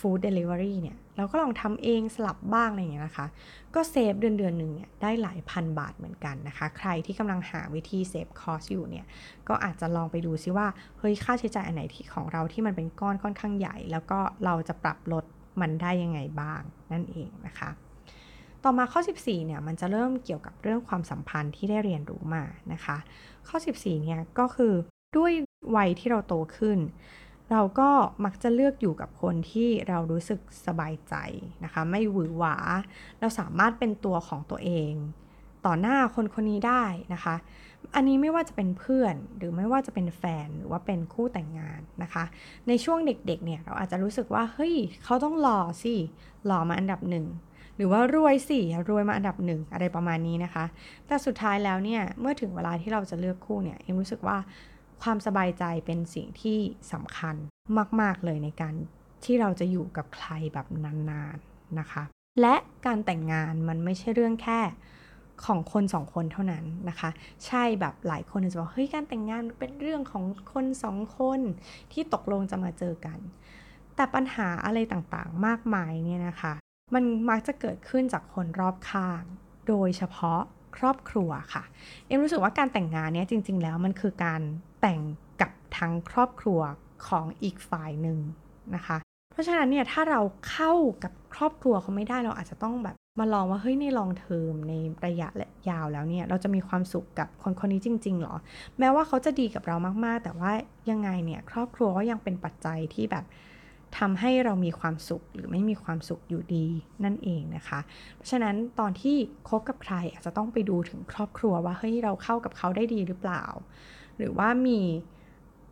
[0.00, 3.26] food delivery เนี่ยเราก็ลองทำเองสลับบ้างอะไรอย่างเงี้ยนะคะ
[3.74, 9.06] ก็ save เดือนเดือนหนึ่งเนี่ยได้หลายพันบาทเหมือนกันนะคะ ใครที่กำลังหาวิธี save cost อยู่เนี่ย
[9.48, 10.66] ก็อาจจะลองไปดูซิว่า
[10.98, 15.24] เฮ้ยค่าใช้จ่ายอันไหนที่ของเราที่มันเป็นก้อนค่อนข้างใหญ่ แล้วก็เราจะปรับลด
[15.60, 16.60] มันได้ยังไงบ้าง
[16.92, 17.70] นั่นเองนะคะ
[18.64, 22.96] ต่อมาข้อ 14เนี่ยมันจะเริ่มเกี่ยวกับเรื่องความสัมพันธ์ที่ได้เรียนรู้มานะคะ
[23.48, 24.74] ข้อ 14เนี่ยก็คือ
[25.16, 25.32] ด้วย
[25.76, 26.78] วัยที่เราโตขึ้น
[27.50, 27.90] เราก็
[28.24, 31.14] มักจะเลือกอยู่กับคนที่เรารู้สึกสบายใจ
[31.64, 32.56] นะคะ ไม่หวือหวา
[33.20, 34.92] เราสามารถเป็นตัวของตัวเอง
[35.66, 36.84] ต่อหน้าคนคนนี้ได้
[37.14, 37.34] นะคะ
[37.94, 42.24] อันนี้ไม่ว่าจะเป็นเพื่อนหรือไม่ว่าจะเป็นแฟนหรือว่าเป็นคู่แต่งงานนะคะ
[42.68, 44.74] ในช่วงเด็กๆเนี่ยเราอาจจะรู้สึกว่าเฮ้ย
[45.04, 45.94] เขาต้องหล่อสิ
[46.46, 47.26] หล่อมาอันดับหนึ่ง
[47.76, 50.64] หรือว่ารวยสิรวยมาอันดับหนึ่งอะไรประมาณนี้นะคะ
[51.06, 54.38] แต่สุดท้ายแล้วเนี่ยเมื่อถึงเวลาที่เราจะเลือกคู่เนี่ยเอ็มรู้สึกว่า
[55.02, 56.58] ความสบายใจเป็นสิ่งที่
[56.92, 57.36] สำคัญ
[58.00, 58.74] มาก ๆ เลยในการ
[59.24, 62.02] ที่เราจะอยู่กับใครแบบนานๆนะคะ
[62.40, 62.54] และ
[62.86, 64.60] การแต่งงานมันไม่ใช่เรื่องแค่
[65.44, 67.10] ของคนสองคนเท่านั้นนะคะ
[67.46, 71.40] ใช่แบบหลายคนจะบอกเฮ้ยการแต่งงานเป็นเรื่องของคนสองคน
[71.92, 73.18] ที่ตกลงจะมาเจอกัน
[73.96, 76.52] แต่ปัญหาอะไรต่างๆมากมายเนี่ยนะคะ
[76.94, 79.22] มันมักจะเกิดขึ้นจากคนรอบข้าง
[79.68, 80.40] โดยเฉพาะ
[80.76, 81.64] ครอบครัวค่ะ
[82.06, 84.40] เอ็มรู้สึกว่าการแต่งงานเนี่ยจริง ๆ แล้วมันคือการ
[84.80, 85.00] แต่ง
[85.40, 86.60] กับทั้งครอบครัว
[87.06, 88.18] ของอีกฝ่ายหนึ่ง
[88.74, 88.96] นะคะ
[89.32, 90.20] เพราะฉะนั้นเนี่ยถ้าเรา
[90.50, 90.72] เข้า
[91.04, 94.72] กับครอบครัวเขาไม่ได้เราอาจจะต้องแบบ มาลองว่าเฮ้ยในลองเทอมใน
[95.06, 95.28] ระยะ
[95.70, 98.34] ยาวแล้วเนี่ย เราจะมีความสุขกับคนคนนี้จริงๆหรอ
[98.78, 100.52] แม้ว่าเขาจะดีกับเรามากๆ แต่ว่า
[100.90, 103.24] ยังไงเนี่ยครอบครัวก็ยังเป็นปัจจัยที่แบบ
[103.98, 106.66] ทำให้เรามีความสุขหรือไม่มีความสุขอยู่ดี
[107.04, 107.80] นั่นเองนะคะ
[108.16, 109.16] เพราะฉะนั้นตอนที่
[109.48, 113.44] คบกับใครอาจจะต้องไปดูถึงครอบครัวว่าเฮ้ยเราเข้ากับเขาได้ดีหรือเปล่า
[114.18, 114.80] หรือว่ามี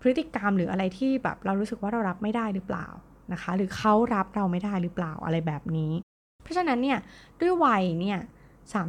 [0.00, 2.86] พฤติกรรมหรืออะไรที่แบบเรารู้สึกว่าเรารับไม่ได้หรือเปล่า
[3.32, 5.92] นะคะ หรือเขารับเราไม่ได้หรือเปล่าอะไรแบบนี้
[6.46, 6.98] เพราะฉะนั้นเนี่ย
[7.40, 8.18] ด้วยวัยเนี่ย
[8.74, 8.82] สา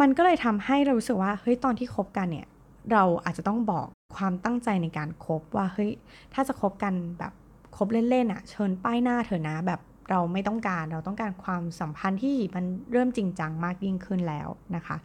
[0.00, 2.46] มันก็เลยทำให้เรารู้สึกว่าเฮ้ยตอนที่คบกันเนี่ย
[2.92, 3.86] เราอาจจะต้องบอก
[4.16, 5.90] ความตั้งใจในการครบว่าเฮ้ย
[6.34, 7.32] ถ้าจะคบกันแบบ
[7.76, 9.80] คบเล่นๆอะ่ะเชิญป้ายหน้าเถอะนะแบบ
[10.10, 14.96] เราไม่ต้องการเราต้องการความสัมพันธ์ที่มันเริ่มจริงจังมากยิ่งขึ้นแล้วนะคะ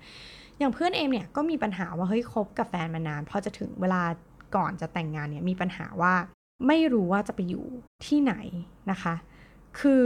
[0.57, 4.01] อย่างเพื่อนเอมเนี่ยก็มีปัญหาว่าเฮ้ยคบกับแฟนมานานพอจะถึงเวลา
[4.55, 6.13] ก่อนจะแต่งงานเนี่ยมีปัญหาว่า
[6.67, 7.65] ไม่รู้ว่าจะไปอยู่
[8.05, 8.33] ที่ไหน
[8.91, 9.13] นะคะ
[9.79, 10.01] คือ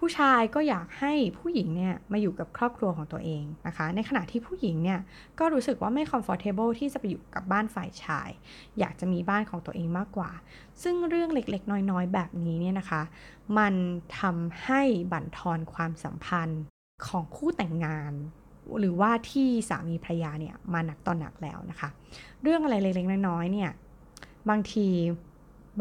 [0.00, 5.00] ผู้ชายก็อยากให้ผู้หญิงเนี่ยมาอยู่กับครอบครัวของตัวเองนะคะ ในขณะที่ผู้หญิงเนี่ย
[5.38, 8.28] ก็รู้สึกว่าไม่ comfortable ที่จะไปอยู่กับบ้านฝ่ายชาย
[8.78, 10.30] อยากจะมีบ้านของตัวเองมากกว่า
[10.82, 13.02] ซึ่งเรื่องเล็กๆ น้อยๆ แบบนี้เนี่ยนะคะ
[13.58, 13.74] มัน
[14.20, 14.82] ทำให้
[15.12, 16.62] บั่นทอนความสัมพันธ์
[17.06, 18.12] ของคู่แต่งงาน
[18.78, 21.88] หรือว่าที่สามีภรรยาเนี่ยมาหนักตอนหนักแล้วนะคะ
[22.42, 23.70] เรื่องอะไรเล็กๆน้อยๆเนี่ย
[24.48, 24.88] บางที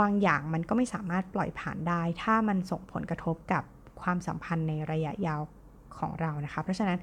[0.01, 3.63] บางอย่างมันก็ไม่สามารถปล่อยผ่านได้ ถ้ามันส่งผลกระทบกับ
[4.03, 5.41] ความสัมพันธ์ในระยะยาว
[5.99, 6.99] ของเรานะคะ เพราะฉะนั้น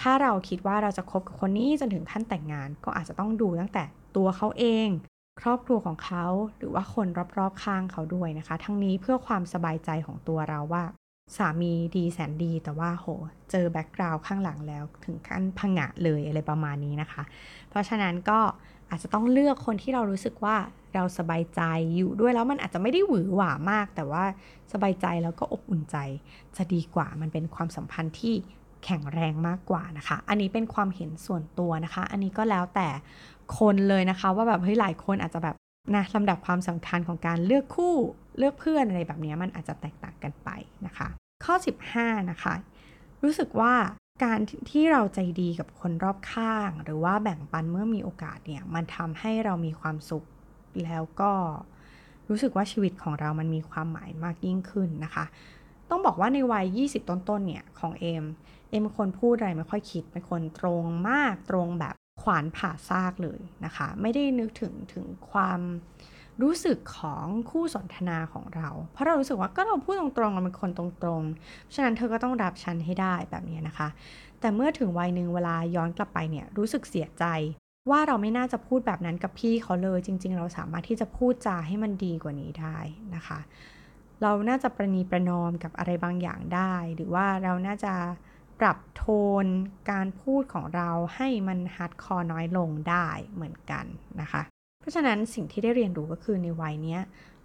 [0.00, 3.84] ถ้าเราคิดว่าเราจะคบกับคนนี้จนถึงขั้นแต่งงาน ก็อาจจะต้องดูตั้งแต่
[4.16, 4.88] ตัวเขาเอง
[5.40, 6.26] ครอบครัวของเขา
[6.56, 7.06] หรือว่าคน
[7.38, 10.84] รอบๆข้างเขาด้วยนะคะ ทั้งนี้เพื่อความสบายใจของตัวเราว่า
[11.36, 13.06] สามีดีแสนดี แต่ว่าโห
[13.50, 17.22] เจอแบ็กกราวด์ข้างหลังแล้ว ถึงขั้นพังะเลยอะไรประมาณนี้นะคะ
[17.70, 18.40] เพราะฉะนั้นก็
[18.90, 20.56] อาจจะต้องเลือกคนที่เรารู้สึกว่า
[20.94, 21.62] เราสบายใจ
[21.96, 24.24] อยู่ด้วยแล้วมันอาจจะไม่ได้หวือหวามาก แต่ว่า
[24.72, 25.96] สบายใจแล้วก็อบอุ่นใจ
[26.56, 28.34] จะดีกว่ามันเป็นความสัมพันธ์ที่
[28.84, 32.88] แข็งแรงมากกว่านะคะ อันนี้เป็นความเห็นส่วนตัวนะคะ อันนี้ก็แล้วแต่
[33.58, 35.56] คนเลยนะคะ ว่าแบบเฮ้ยหลายคนอาจจะแบบ
[35.96, 37.94] นะลำดับความสำคัญของการเลือกคู่
[38.38, 40.50] เลือกเพื่อนอะไรแบบนี้มันอาจจะแตกต่างกันไป
[40.86, 41.08] นะคะ
[41.44, 41.54] ข้อ
[41.92, 42.54] 15 นะคะ
[43.24, 43.74] รู้สึกว่า
[44.22, 44.38] การ
[44.70, 50.24] ที่เราใจดีกับคนรอบข้าง หรือว่าแบ่งปันเมื่อมีโอกาสเนี่ยมันทำให้เรามีความสุข
[50.84, 51.32] แล้วก็
[52.28, 55.24] รู้สึกว่าชีวิตของเรามันมีความหมายมากยิ่งขึ้นนะคะ
[55.90, 58.24] ต้องบอกว่าในวัย 20 ต้นๆเนี่ยของเอม
[58.68, 65.60] เอมเป็นคนพูดอะไรไม่ค่อยคิดเป็นคนตรงมากตรงแบบขวานผ่าซากเลยนะคะ ไม่ได้นึกถึงถึงความ
[66.42, 73.88] รู้สึกของคู่สนทนาของเรา เพราะเรารู้สึกว่าก็เราพูดตรงๆเราเป็นคนตรงๆ ฉะนั้นเธอก็ต้องรับฉันให้ได้แบบนี้นะคะ
[74.40, 77.24] แต่เมื่อถึงวัยหนึ่งเวลาย้อนกลับไปเนี่ยรู้สึกเสียใจ
[77.90, 82.78] ว่าเราไม่น่าจะพูดแบบนั้นกับพี่เขาเลย จริง ๆ เราสามารถที่จะพูดจาให้มันดีกว่านี้ได้
[83.14, 83.38] นะคะ
[84.22, 87.94] เราน่าจะประนีประนอมกับอะไรบางอย่างได้ หรือว่าเราน่าจะ
[88.60, 89.04] ปรับโท
[89.44, 89.46] น
[89.90, 93.84] การพูดของเราให้มัน hardcore น้อยลงได้เหมือนกัน
[94.20, 94.42] นะคะ
[94.86, 96.98] เพราะฉะนั้นสิ่งที่ได้เรียนรู้ก็คือในวัยนี้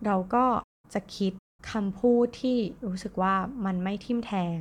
[0.05, 0.45] เราก็
[0.93, 1.33] จะคิด
[1.71, 3.35] คำพูดที่รู้สึกว่า
[3.65, 4.57] มันไม่ทิ่มแทง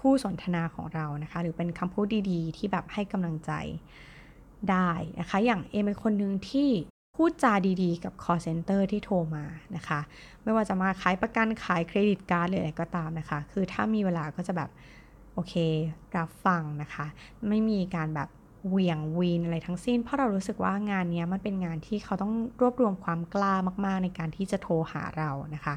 [0.00, 3.52] คู่สนทนาของเรานะคะ หรือเป็นคำพูดดีๆ ที่แบบให้กำลังใจ
[4.70, 4.90] ได้
[5.20, 6.68] นะคะ อย่างเอเป็นคนหนึ่งที่
[7.16, 7.52] พูดจา
[7.82, 9.44] ดีๆ กับ call center ที่โทรมา
[9.76, 10.00] นะคะ
[10.42, 14.70] ไม่ว่าจะมาขายประกันขายเครดิตการ์ดหรืออะไรก็ตามนะคะ คือถ้ามีเวลาก็จะแบบ
[15.34, 15.54] โอเค
[16.16, 17.06] รับฟังนะคะ
[17.48, 18.28] ไม่มีการแบบ
[18.66, 23.54] เหวี่ยงวีนอะไรทั้งสิ้น เพราะเรารู้สึกว่างานนี้มันเป็นงานที่เขาต้องรวบรวมความกล้า
[23.84, 25.74] มาก ๆ ในการที่จะโทรหาเรานะคะ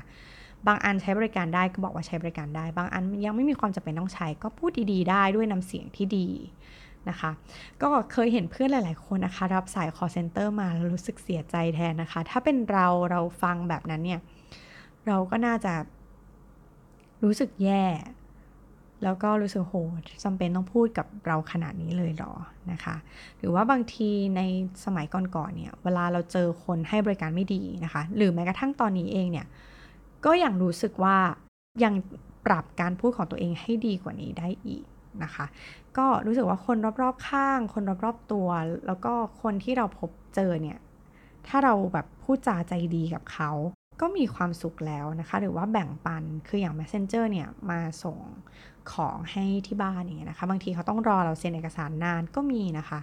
[0.68, 6.28] บางอันใช้บริการได้ก็บอกว่าใช้บริการได้ บางอันยังไม่มีความจำเป็นต้องใช้ก็พูดดีๆ ได้ด้วยน้ำเสียงที่ดี
[7.10, 7.32] นะคะ
[7.82, 14.20] ก็เคยเห็นเพื่อนหลาย ๆ คนนะคะ รับสาย call center มาแล้วรู้สึกเสียใจแทนนะคะ ถ้าเป็นเราเราฟังแบบนั้นเนี่ย
[15.08, 15.74] เราก็น่าจะ
[17.24, 17.86] รู้สึกแย่
[19.04, 19.76] แล้วก็รู้สึกโห
[20.24, 22.34] จำเป็นต้องพูดกับเราขนาดนี้เลยหรอ
[22.72, 22.96] นะคะ
[23.38, 24.42] หรือว่าบางทีใน
[24.86, 29.48] สมัยก่อนๆเนี่ยเวลาเราเจอคนให้บริการไม่ดีนะคะ หรือแม้กระทั่งตอนนี้เองเนี่ย
[30.26, 31.18] ก็ยังรู้สึกว่า
[31.84, 31.94] ยัง
[32.46, 34.84] ปรับการพูดของตัวเองให้ดีกว่านี้ได้อีก
[35.24, 35.46] นะคะ
[35.98, 38.48] ก็รู้สึกว่าคนรอบๆข้าง คนรอบๆตัว
[38.88, 40.80] แล้วก็คนที่เราพบเจอเนี่ย
[41.48, 43.52] ถ้าเราแบบพูดจาใจดีกับเขา
[44.02, 48.18] ก็มีความสุขแล้วนะคะ หรือว่าแบ่งปันคืออย่าง Messenger เนี่ยมาส่ง
[48.94, 53.00] ของให้ที่บ้านอย่างเงี้ยนะคะ บางทีเขาต้องรอเราเซ็นเอกสารนานก็มีนะคะ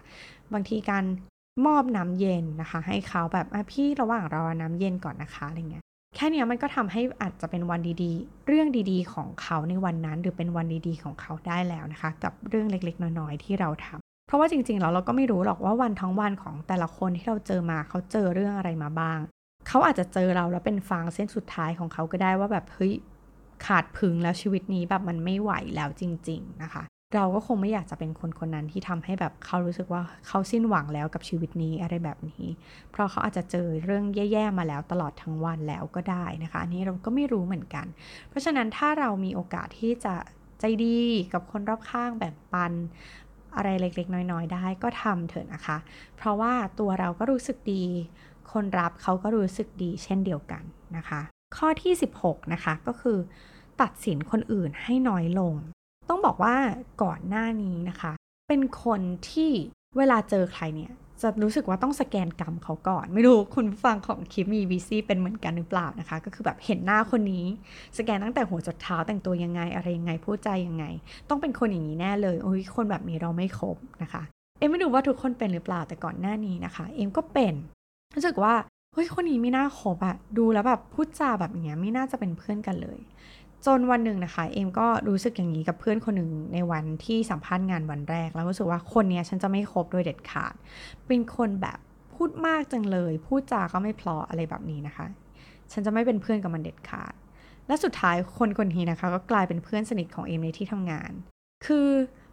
[0.52, 1.04] บางทีการ
[1.66, 5.84] มอบน้ำเย็นนะคะ ให้เขาแบบพี่ระหว่างรอน้ำเย็นก่อนนะคะอะไรเงี้ย
[6.16, 19.18] แค่นี้มันก็ทำให้อาจจะเป็นวันดีๆ เรื่องดีๆ ของเขาในวันนั้น หรือเป็นวันดีๆ ของเขาได้แล้วนะคะ กับเรื่องเล็กๆ น้อยๆที่เราทำเพราะว่าจริงๆแล้วเราก็ไม่รู้หรอกว่าวันทั้งวันของแต่ละคนที่เราเจอมาเขาเจอเรื่องอะไรมาบ้าง
[19.68, 22.92] เขาอาจจะเจอเราแล้วเป็นฟางเส้นสุดท้ายของเขาก็ได้ว่าแบบเฮ้ย
[23.66, 26.84] ขาดพึงแล้วชีวิตนี้แบบมันไม่ไหวแล้วจริง ๆ นะคะ
[27.14, 32.44] เราก็คงไม่อยากจะเป็นคนคนนั้นที่ทำให้แบบเขารู้สึกว่าเขาสิ้นหวังแล้วกับชีวิตนี้อะไรแบบนี้
[32.90, 37.86] เพราะเขาอาจจะเจอเรื่องแย่ๆมาแล้วตลอดทั้งวันแล้วก็ได้นะคะ อันนี้เราก็ไม่รู้เหมือนกัน
[38.28, 40.14] เพราะฉะนั้นถ้าเรามีโอกาสที่จะ
[40.60, 40.98] ใจดี
[41.32, 42.72] กับคนรอบข้างแบ่งปัน
[43.56, 45.76] อะไรเล็ก ๆ น้อย ๆ ได้ก็ทำเถอะนะคะ
[46.16, 47.84] เพราะว่าตัวเราก็รู้สึกดี
[48.52, 50.62] คนรับเขาก็รู้สึกดีเช่นเดียวกัน
[50.96, 51.20] นะคะ
[51.56, 51.92] ข้อที่
[52.22, 53.18] 16 นะคะ ก็คือ
[53.80, 55.54] ตัดสินคนอื่นให้น้อยลง
[56.08, 56.54] ต้องบอกว่า
[57.02, 58.12] ก่อนหน้านี้นะคะ
[58.48, 59.50] เป็นคนที่
[59.98, 60.92] เวลาเจอใครเนี่ย
[61.22, 67.46] จะรู้สึกว่าต้องสแกนกรรมเขาก่อน ไม่รู้คุณฟังของคลิปมีวีซีเป็นเหมือนกันหรือเปล่านะคะ ก็คือแบบเห็นหน้าคนนี้
[67.98, 70.84] สแกนตั้งแต่หัวจดเท้าแต่งตัวยังไง อะไรยังไงพูดใจยังไง
[71.28, 74.22] ต้องเป็นคนอย่างนี้แน่เลยโอ้ยคนแบบนี้เราไม่ครบนะคะ
[74.58, 77.54] เอ็มไม่รู้ว่าทุกคนเป็นหรือเปล่าแต่ก่อนหน้านี้นะคะ เอ็มก็เป็น
[78.14, 78.54] รู้สึกว่า
[78.92, 82.98] เฮ้ย คนนี้ไม่น่าคบอะดูแล้วแบบพูดจาแบบเนี้ยไม่น่าจะเป็นเพื่อนกันเลย
[83.66, 90.54] จนวันหนึ่งนะคะ เอมก็รู้สึกอย่างนี้กับเพื่อนคนหนึ่งในวันที่สัมภาษณ์งานวันแรก แล้วรู้สึกว่าคนนี้ฉันจะไม่คบโดยเด็ดขาด
[91.06, 91.78] เป็นคนแบบ
[92.14, 95.06] พูดมากจังเลย พูดจาก็ไม่พลออะไรแบบนี้นะคะ
[95.72, 97.14] ฉันจะไม่เป็นเพื่อนกับมันเด็ดขาด
[97.66, 101.12] และสุดท้ายคนคนนี้นะคะ ก็กลายเป็นเพื่อนสนิทของเอมในที่ทำงาน
[101.66, 101.88] คือ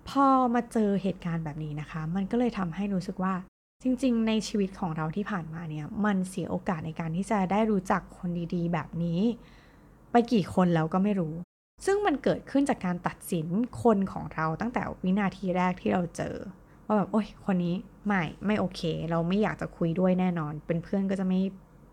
[0.10, 3.34] พอมาเจอเหตุการณ์แบบนี้นะคะ มันก็เลยทำให้รู้สึกว่า
[3.84, 9.22] จริงๆ ในชีวิตของเราที่ผ่านมาเนี่ยมันเสียโอกาสในการที่จะได้รู้จักคนดีๆ แบบนี้
[10.12, 11.34] ไปกี่คนแล้วก็ไม่รู้
[11.86, 13.48] ซึ่งมันเกิดขึ้นจากการตัดสิน
[13.84, 16.36] คนของเราตั้งแต่วินาทีแรกที่เราเจอ
[16.86, 17.76] ว่าแบบโอ๊ยคนนี้
[18.08, 21.42] ไม่ไม่โอเค เราไม่อยากจะคุยด้วยแน่นอน เป็นเพื่อนก็จะไม่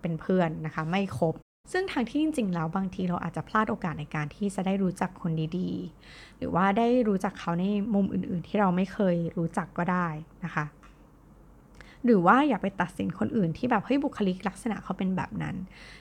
[0.00, 1.34] เป็นเพื่อนนะคะ ไม่คบ
[1.72, 7.64] ซึ่งทางที่จริงๆ แล้วบางทีเราอาจจะพลาดโอกาสในการที่จะได้รู้จักคนดีๆ หรือว่าได้รู้จักเขาใน
[7.94, 10.08] มุมอื่นๆ ที่เราไม่เคยรู้จักก็ได้
[10.44, 10.64] นะคะ
[12.04, 15.56] หรือว่าอย่าไปตัดสินคนอื่นที่แบบเฮ้ยบุคลิกลักษณะเขาเป็นแบบนั้น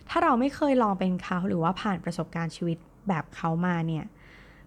[0.10, 2.78] ถ้าเราไม่เคยลองเป็นเขาหรือว่าผ่านประสบการณ์ชีวิต
[3.10, 4.06] แบบเขามาเนี่ย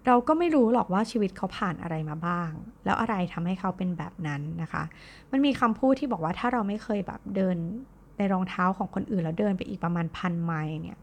[0.06, 2.50] เราก็ไม่รู้หรอกว่าชีวิตเขาผ่านอะไรมาบ้าง
[2.84, 4.82] แล้วอะไรทำให้เขาเป็นแบบนั้นนะคะ
[5.30, 7.56] มันมีคำพูดที่บอกว่าถ้าเราไม่เคยแบบเดิน
[8.18, 10.98] ในรองเท้าของคนอื่นแล้วเดินไปอีกประมาณพันไมล์เนี่ย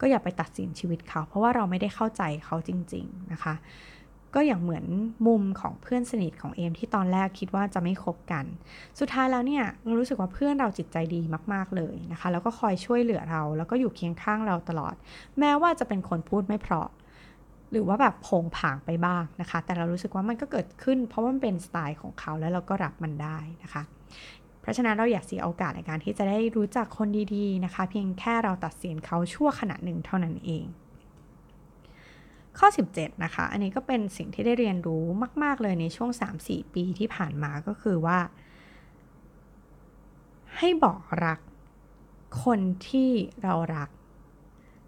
[0.00, 3.54] ก็อย่าไปตัดสินชีวิตเขา เพราะว่าเราไม่ได้เข้าใจเขาจริง ๆนะคะ
[4.36, 4.86] ก็อย่างเหมือน
[5.26, 8.44] มุมของเพื่อนสนิทของเอมที่ตอนแรกคิดว่าจะไม่คบกัน
[8.98, 11.20] สุดท้ายแล้วเนี่ยเรารู้สึกว่าเพื่อนเราจิตใจดี
[11.52, 14.94] มาก ๆเลยนะคะ แล้วก็คอยช่วยเหลือเรา แล้วก็อยู่เคียงข้างเราตลอด
[15.38, 16.88] แม้ว่าจะเป็นคนพูดไม่เพราะ
[17.72, 23.82] หรือว่าแบบโผงผางไปบ้างนะคะ แต่เรารู้สึกว่ามันก็เกิดขึ้น เพราะมันเป็นสไตล์ของเขาแล้วเราก็รับมันได้นะคะ
[24.60, 30.64] เพราะฉะนั้นเราอยากเสียโอกาสในการที่จะได้รู้จักคนดีๆนะคะ เพียงแค่เราตัดสินเขาชั่วขณะหนึ่งเท่านั้นเอง
[32.58, 35.04] ข้อ 17 นะคะ อันนี้ก็เป็นสิ่งที่ได้เรียนรู้
[35.42, 36.10] มาก ๆ เลยในช่วง
[36.42, 38.18] 3-4 ปีที่ผ่านมาก็คือว่า
[40.56, 41.40] ให้บอกรัก
[42.44, 43.10] คนที่
[43.42, 43.88] เรารัก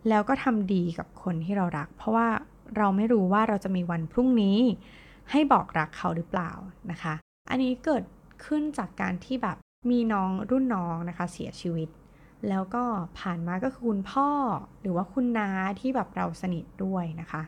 [0.09, 2.29] แล้วก็ทำดีกับคนที่เรารัก เพราะว่า
[2.77, 4.59] เราไม่รู้ว่าเราจะมีวันพรุ่งนี้
[5.31, 6.51] ให้บอกรักเขาหรือเปล่า
[6.91, 7.15] นะคะ
[7.51, 8.05] อันนี้เกิด
[8.45, 9.57] ขึ้นจากการที่แบบ
[9.91, 11.89] มีน้องรุ่นน้องนะคะเสียชีวิต
[12.49, 12.85] แล้วก็
[13.19, 14.29] ผ่านมาก็คือคุณพ่อ
[14.81, 15.49] หรือว่าคุณน้า
[15.81, 17.43] ที่แบบเราสนิทด้วยนะคะ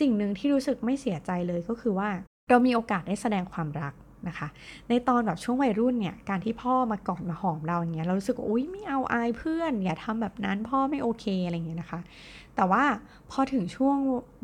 [0.00, 2.08] สิ่งหนึ่งที่รู้สึกไม่เสียใจเลยก็คือว่า
[2.48, 3.94] เรามีโอกาสได้แสดงความรัก
[4.28, 4.48] นะคะ
[4.88, 12.00] ในตอนแบบช่วงวัยรุ่นเนี่ย การที่พ่อมากอดมาหอมเราอย่างเงี้ย เรารู้สึกว่าอุ้ยไม่เอาอายเพื่อน อย่าทำแบบนั้นพ่อไม่โอเคอะไรเงี้ยนะคะ
[12.56, 12.84] แต่ว่า
[13.30, 13.98] พอถึงช่วง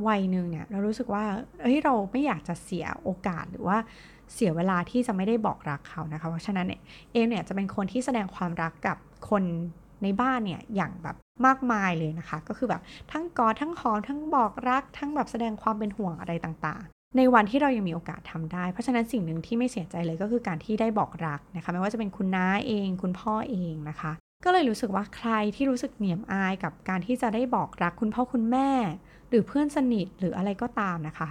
[0.09, 1.25] วัยหนึ่งเนี่ย เรารู้สึกว่า
[1.63, 3.79] เฮ้ย เราไม่อยากจะเสียโอกาสหรือว่า
[4.35, 6.81] เสียเวลาที่จะไม่ได้บอกรักเขานะคะ เพราะฉะนั้นเนี่ย
[7.13, 8.97] เอมเนี่ยจะเป็นคนที่แสดงความรักกับ
[9.31, 9.43] คน
[10.03, 11.17] ในบ้านเนี่ย อย่างแบบ
[11.47, 12.83] มากมายเลยนะคะ ก็คือแบบ
[13.13, 24.13] ทั้งกอดทั้งหอมทั้งบอกรัก ทั้งแบบแสดงความเป็นห่วงอะไรต่างๆ ในวันที่เรายังมีโอกาสทำได้ เพราะฉะนั้นสิ่งหนึ่งที่ไม่เสียใจเลยก็คือการที่ได้บอกรักนะคะ ไม่ว่าจะเป็นคุณน้าเอง คุณพ่อเองนะคะ
[24.45, 28.71] ก็เลยรู้สึกว่าใครที่รู้สึกเหนียมอายกับการที่จะได้บอกรักคุณพ่อคุณแม่
[29.29, 31.31] หรือเพื่อนสนิทหรืออะไรก็ตามนะคะ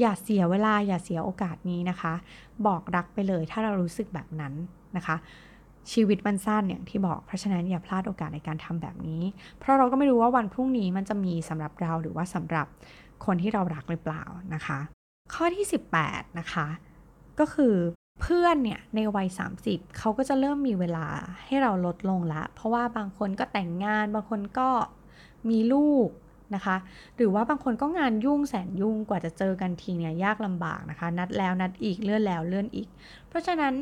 [0.00, 2.14] อย่าเสียเวลาอย่าเสียโอกาสนี้นะคะ
[2.66, 4.54] บอกรักไปเลยถ้าเรารู้สึกแบบนั้น
[4.96, 5.16] นะคะ
[5.92, 9.22] ชีวิตมันสั้นอย่างที่บอก เพราะฉะนั้นอย่าพลาดโอกาสในการทำแบบนี้
[9.58, 12.66] เพราะเราก็ไม่รู้ว่าวันพรุ่งนี้มันจะมีสำหรับเราหรือว่าสำหรับ
[13.24, 14.22] คนที่เรารักหรือเปล่า
[14.54, 14.78] นะคะ
[15.34, 15.66] ข้อที่
[16.02, 16.66] 18 นะคะ
[17.38, 17.74] ก็คือ
[18.20, 19.28] เพื่อนเนี่ยในวัย
[19.62, 21.06] 30 เขาก็จะเริ่มมีเวลา
[21.44, 24.68] ให้เราลดลงละ เพราะว่าบางคนก็แต่งงาน บางคนก็
[25.50, 26.08] มีลูก
[26.54, 26.76] นะคะ
[27.16, 32.88] หรือว่าบางคนก็งานยุ่งแสนยุ่งกว่าจะเจอกันทีเนี่ยยากลำบากนะคะ นัดแล้วนัดอีกเลื่อนแล้วเลื่อนอีก
[33.28, 33.74] เพราะฉะนั้น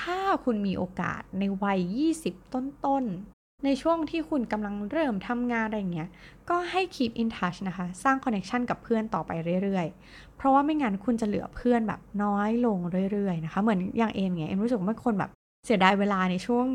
[0.00, 6.08] ถ้าคุณมีโอกาสในวัย 20 ต้นๆ ในช่วงที่คุณกำลังเริ่มทำงานอะไรเงี้ย
[6.50, 9.30] ก็ให้ keep in touch นะคะ สร้าง connection กับเพื่อนต่อไป
[9.62, 12.78] เรื่อยๆ เพราะว่าไม่งั้นคุณจะเหลือเพื่อนแบบน้อยลง
[13.12, 15.30] เรื่อยๆ นะคะ เหมือนอย่างเอมเงี้ย เอมรู้สึกว่าเป็นคนแบบ
[15.66, 16.66] เสียดายเวลาในช่วง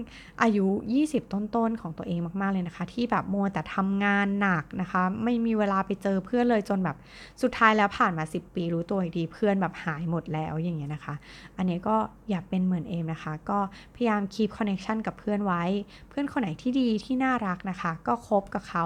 [0.41, 0.67] อายุ
[1.01, 6.97] 20 ต้นๆ ของตัวเองมาก ๆ เลยนะคะ ที่แบบมัวแต่ทำงานหนักนะคะ ไม่มีเวลาไปเจอเพื่อนเลยจนแบบ
[7.41, 11.15] สุดท้ายแล้วผ่านมา 10 ปีรู้ตัวดีเพื่อนแบบหายหมดแล้วอย่างเงี้ยนะคะ
[11.57, 11.95] อันนี้ก็
[12.29, 13.59] อย่าเป็นเหมือนเอมนะคะ ก็
[13.95, 15.63] พยายาม keep connection กับเพื่อนไว้
[16.09, 18.85] เพื่อนคนไหนที่ดีที่น่ารักนะคะ ก็คบกับเขา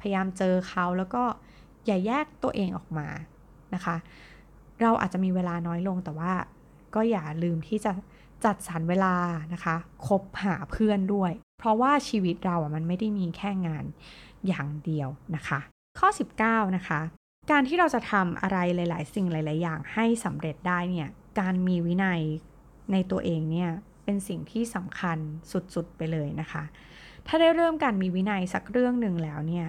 [0.00, 1.22] พยายามเจอเขาแล้วก็
[1.86, 3.08] อย่าแยกตัวเองออกมา
[3.74, 3.96] นะคะ
[4.82, 6.32] เราอาจจะมีเวลาน้อยลงแต่ว่า
[6.94, 7.92] ก็อย่าลืมที่จะ
[8.44, 9.14] จัดสรรเวลา
[9.52, 9.76] นะคะ
[10.06, 13.84] คบหาเพื่อนด้วย เพราะว่าชีวิตเราอะมันไม่ได้มีแค่งาน
[14.46, 15.60] อย่างเดียวนะคะ
[15.98, 16.08] ข้อ
[16.42, 17.00] 19 นะคะ
[17.50, 21.08] การที่เราจะทำอะไรหลาย ๆ สิ่งหลาย ๆ อย่างให้สำเร็จได้เนี่ย
[21.40, 22.22] การมีวินัย
[22.92, 23.70] ในตัวเองเนี่ย
[24.04, 25.18] เป็นสิ่งที่สำคัญ
[25.52, 26.62] สุด ๆ ไปเลยนะคะ
[27.26, 29.66] ถ้าได้เริ่มการมีวินัยสักเรื่องหนึ่งแล้วเนี่ย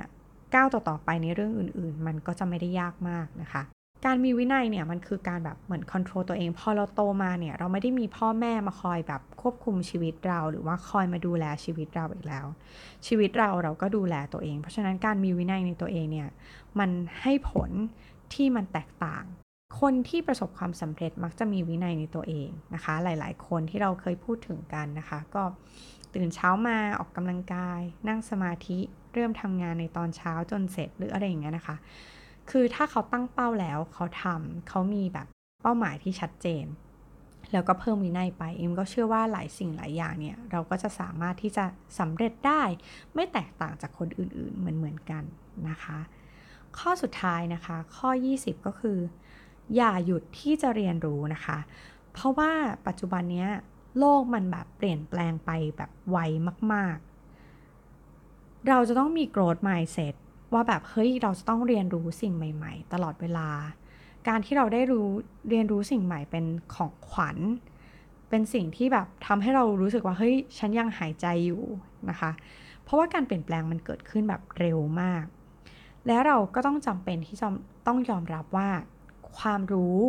[0.53, 3.61] ก้าวต่อๆไปในเรื่องอื่น ๆ มันก็จะไม่ได้ยากมากนะคะ
[4.06, 12.45] การมีวินัยเนี่ยมันคือการแบบเหมือนคอนโทรลตัวเอง พอเราโตมาเนี่ยเราไม่ได้มีพ่อแม่มาคอยแบบควบคุมชีวิตเรา หรือว่าคอยมาดูแลชีวิตเราอีกแล้ว
[13.08, 16.30] ชีวิตเราเราก็ดูแลตัวเอง เพราะฉะนั้นการมีวินัยในตัวเองเนี่ย
[16.80, 16.89] มัน
[17.22, 17.72] ให้ผล
[18.34, 19.24] ที่มันแตกต่าง
[19.80, 25.43] คนที่ประสบความสำเร็จมักจะมีวินัยในตัวเองนะคะ หลาย ๆ คนที่เราเคยพูดถึงกันนะคะ ก็
[26.14, 28.80] ตื่นเช้ามาออกกำลังกาย นั่งสมาธิ
[29.14, 31.76] เริ่มทำงานในตอนเช้าจนเสร็จหรืออะไรอย่างเงี้ยนะคะ
[32.49, 35.27] คือถ้าเขาตั้งเป้าแล้วเขาทำเขามีแบบ
[35.61, 36.65] เป้าหมายที่ชัดเจน
[37.51, 41.65] แล้วก็เพิ่มวินัยไปเอ็มก็เชื่อว่าหลายสิ่งหลายอย่างเนี่ย เราก็จะสามารถที่จะ
[41.99, 42.61] สำเร็จได้
[43.15, 45.23] ไม่แตกต่างจากคนอื่นๆเหมือนเหมือนกัน
[45.69, 45.99] นะคะ
[46.77, 48.97] ข้อสุดท้ายนะคะ ข้อ 20 ก็คือ
[49.75, 51.57] อย่าหยุดที่จะเรียนรู้นะคะ
[52.13, 52.51] เพราะว่า
[52.87, 53.49] ปัจจุบันเนี้ย
[53.99, 56.17] โลกมันแบบเปลี่ยนแปลงไปแบบไว
[56.73, 56.97] มาก
[57.83, 60.15] ๆ เราจะต้องมี growth mindset
[60.54, 63.49] ว่าแบบเฮ้ยเราจะต้องเรียนรู้สิ่งใหม่ ๆ ตลอดเวลา
[64.28, 65.08] การที่เราได้รู้
[65.49, 67.38] เรียนรู้สิ่งใหม่เป็นของขวัญ
[68.30, 71.64] เป็นสิ่งที่แบบทำให้เรารู้สึกว่าเฮ้ยฉันยังหายใจอยู่
[72.10, 72.32] นะคะ
[72.84, 75.26] เพราะว่าการเปลี่ยนแปลงมันเกิดขึ้นแบบเร็วมาก
[76.08, 77.47] แล้วเราก็ต้องจำเป็นที่จะ
[77.88, 78.70] ต้องยอมรับว่า
[79.38, 79.99] ความรู้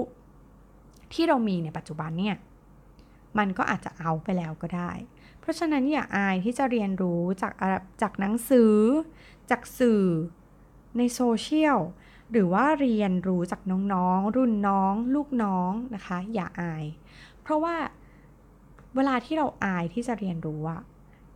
[1.13, 2.37] ที่เรามีในปัจจุบันเนี่ย
[3.39, 4.91] มันก็อาจจะเอาไปแล้วก็ได้
[5.41, 7.53] เพราะฉะนั้นอย่าอายที่จะเรียนรู้จาก
[8.03, 8.73] จากหนังสือ
[9.51, 10.05] จากสื่อ
[10.97, 11.79] ในโซเชียล
[12.33, 13.61] หรือว่าเรียนรู้จาก
[13.93, 16.85] น้องๆ รุ่นน้อง ลูกน้องนะคะ อย่าอาย
[17.43, 17.77] เพราะว่า
[18.97, 20.83] เวลาที่เราอายที่จะเรียนรู้อะ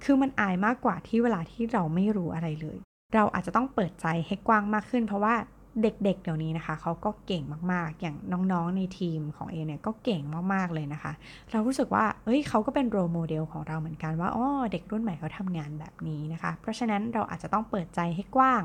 [0.04, 2.78] คือมันอายมากกว่าที่เวลาที่เราไม่รู้อะไรเลย
[3.14, 5.34] เราอาจจะต้องเปิดใจให้กว้างมากขึ้น เพราะว่า
[5.82, 8.16] เด็กๆ เดี๋ยวนี้นะคะเขาก็เก่งมากๆ อย่าง
[8.52, 10.22] น้องๆ ในทีมของเอเนี่ยก็เก่ง
[10.54, 11.12] มากๆ เลยนะคะ
[11.50, 18.62] เรารู้สึกว่า เอ้ยเขาก็เป็นโรโมเดลของเราเหมือนกันว่าอ๋อเด็กรุ่นใหม่เขาทำงานแบบนี้นะคะ เพราะฉะนั้นเราอาจจะต้องเปิดใจให้กว้าง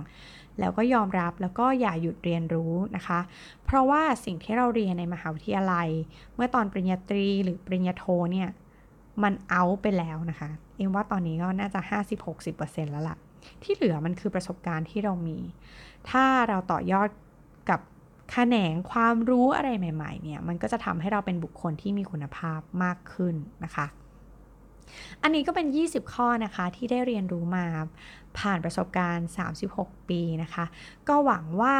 [0.59, 3.19] แล้วก็ยอมรับแล้วก็อย่าหยุดเรียนรู้นะคะ
[3.65, 5.89] เพราะว่าสิ่งที่เราเรียนในมหาวิทยาลัย
[6.35, 8.49] เมื่อตอนปริญญาตรีหรือปริญญาโทเนี่ย
[9.23, 11.79] มันเอาไปแล้วนะคะ เอ็มว่าตอนนี้ก็น่าจะ
[12.35, 13.17] 50-60%แล้วล่ะ
[13.63, 15.39] ที่เหลือมันคือประสบการณ์ที่เรามี
[16.09, 17.09] ถ้าเราต่อยอด
[17.69, 17.79] กับ
[18.31, 23.85] แขนงความรู้อะไรใหม่ ๆ เนี่ย มันก็จะทำให้เราเป็นบุคคลที่มีคุณภาพมากขึ้นนะคะ
[25.23, 27.65] อันนี้ก็เป็น 20 ข้อนะคะที่ได้เรียนรู้มา
[28.37, 29.27] ผ่านประสบการณ์
[29.69, 30.65] 36 ปีนะคะ
[31.07, 31.75] ก็หวังว่า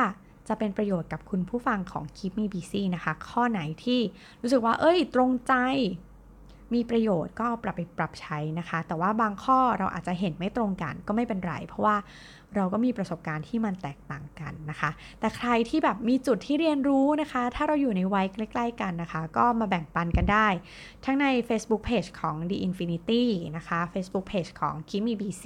[0.47, 3.99] จะเป็นประโยชน์กับคุณผู้ฟังของ Keep Me Busy นะคะ ข้อไหนที่
[4.41, 5.53] รู้สึกว่า เอ้ย ตรงใจ
[6.75, 11.95] มีประโยชน์ก็ปรับไปปรับใช้นะคะ แต่ว่าบางข้อเราอาจจะเห็นไม่ตรงกันก็ไม่เป็นไร เพราะว่า
[12.55, 20.47] เราก็มีประสบการณ์ที่มันแตกต่างกันนะคะ แต่ใครที่แบบมีจุดที่เรียนรู้นะคะ ถ้าเราอยู่ในวัยใกล้ๆกันนะคะ ก็มาแบ่งปันกันได้
[21.05, 23.23] ทั้งใน Facebook Page ของ The Infinity
[23.57, 25.45] นะคะ Facebook Page ของ Kimi BC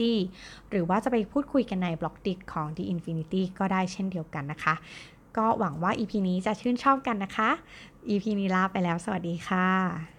[0.69, 4.75] หรือว่าจะไปพูดคุยกันในบล็อกดิของ The Infinity ก็ได้เช่นเดียวกันนะคะ
[5.37, 7.49] ก็หวังว่า EP นี้จะชื่นชอบกันนะคะ
[8.09, 10.16] EP นี้ลาไปแล้ว สวัสดีค่ะ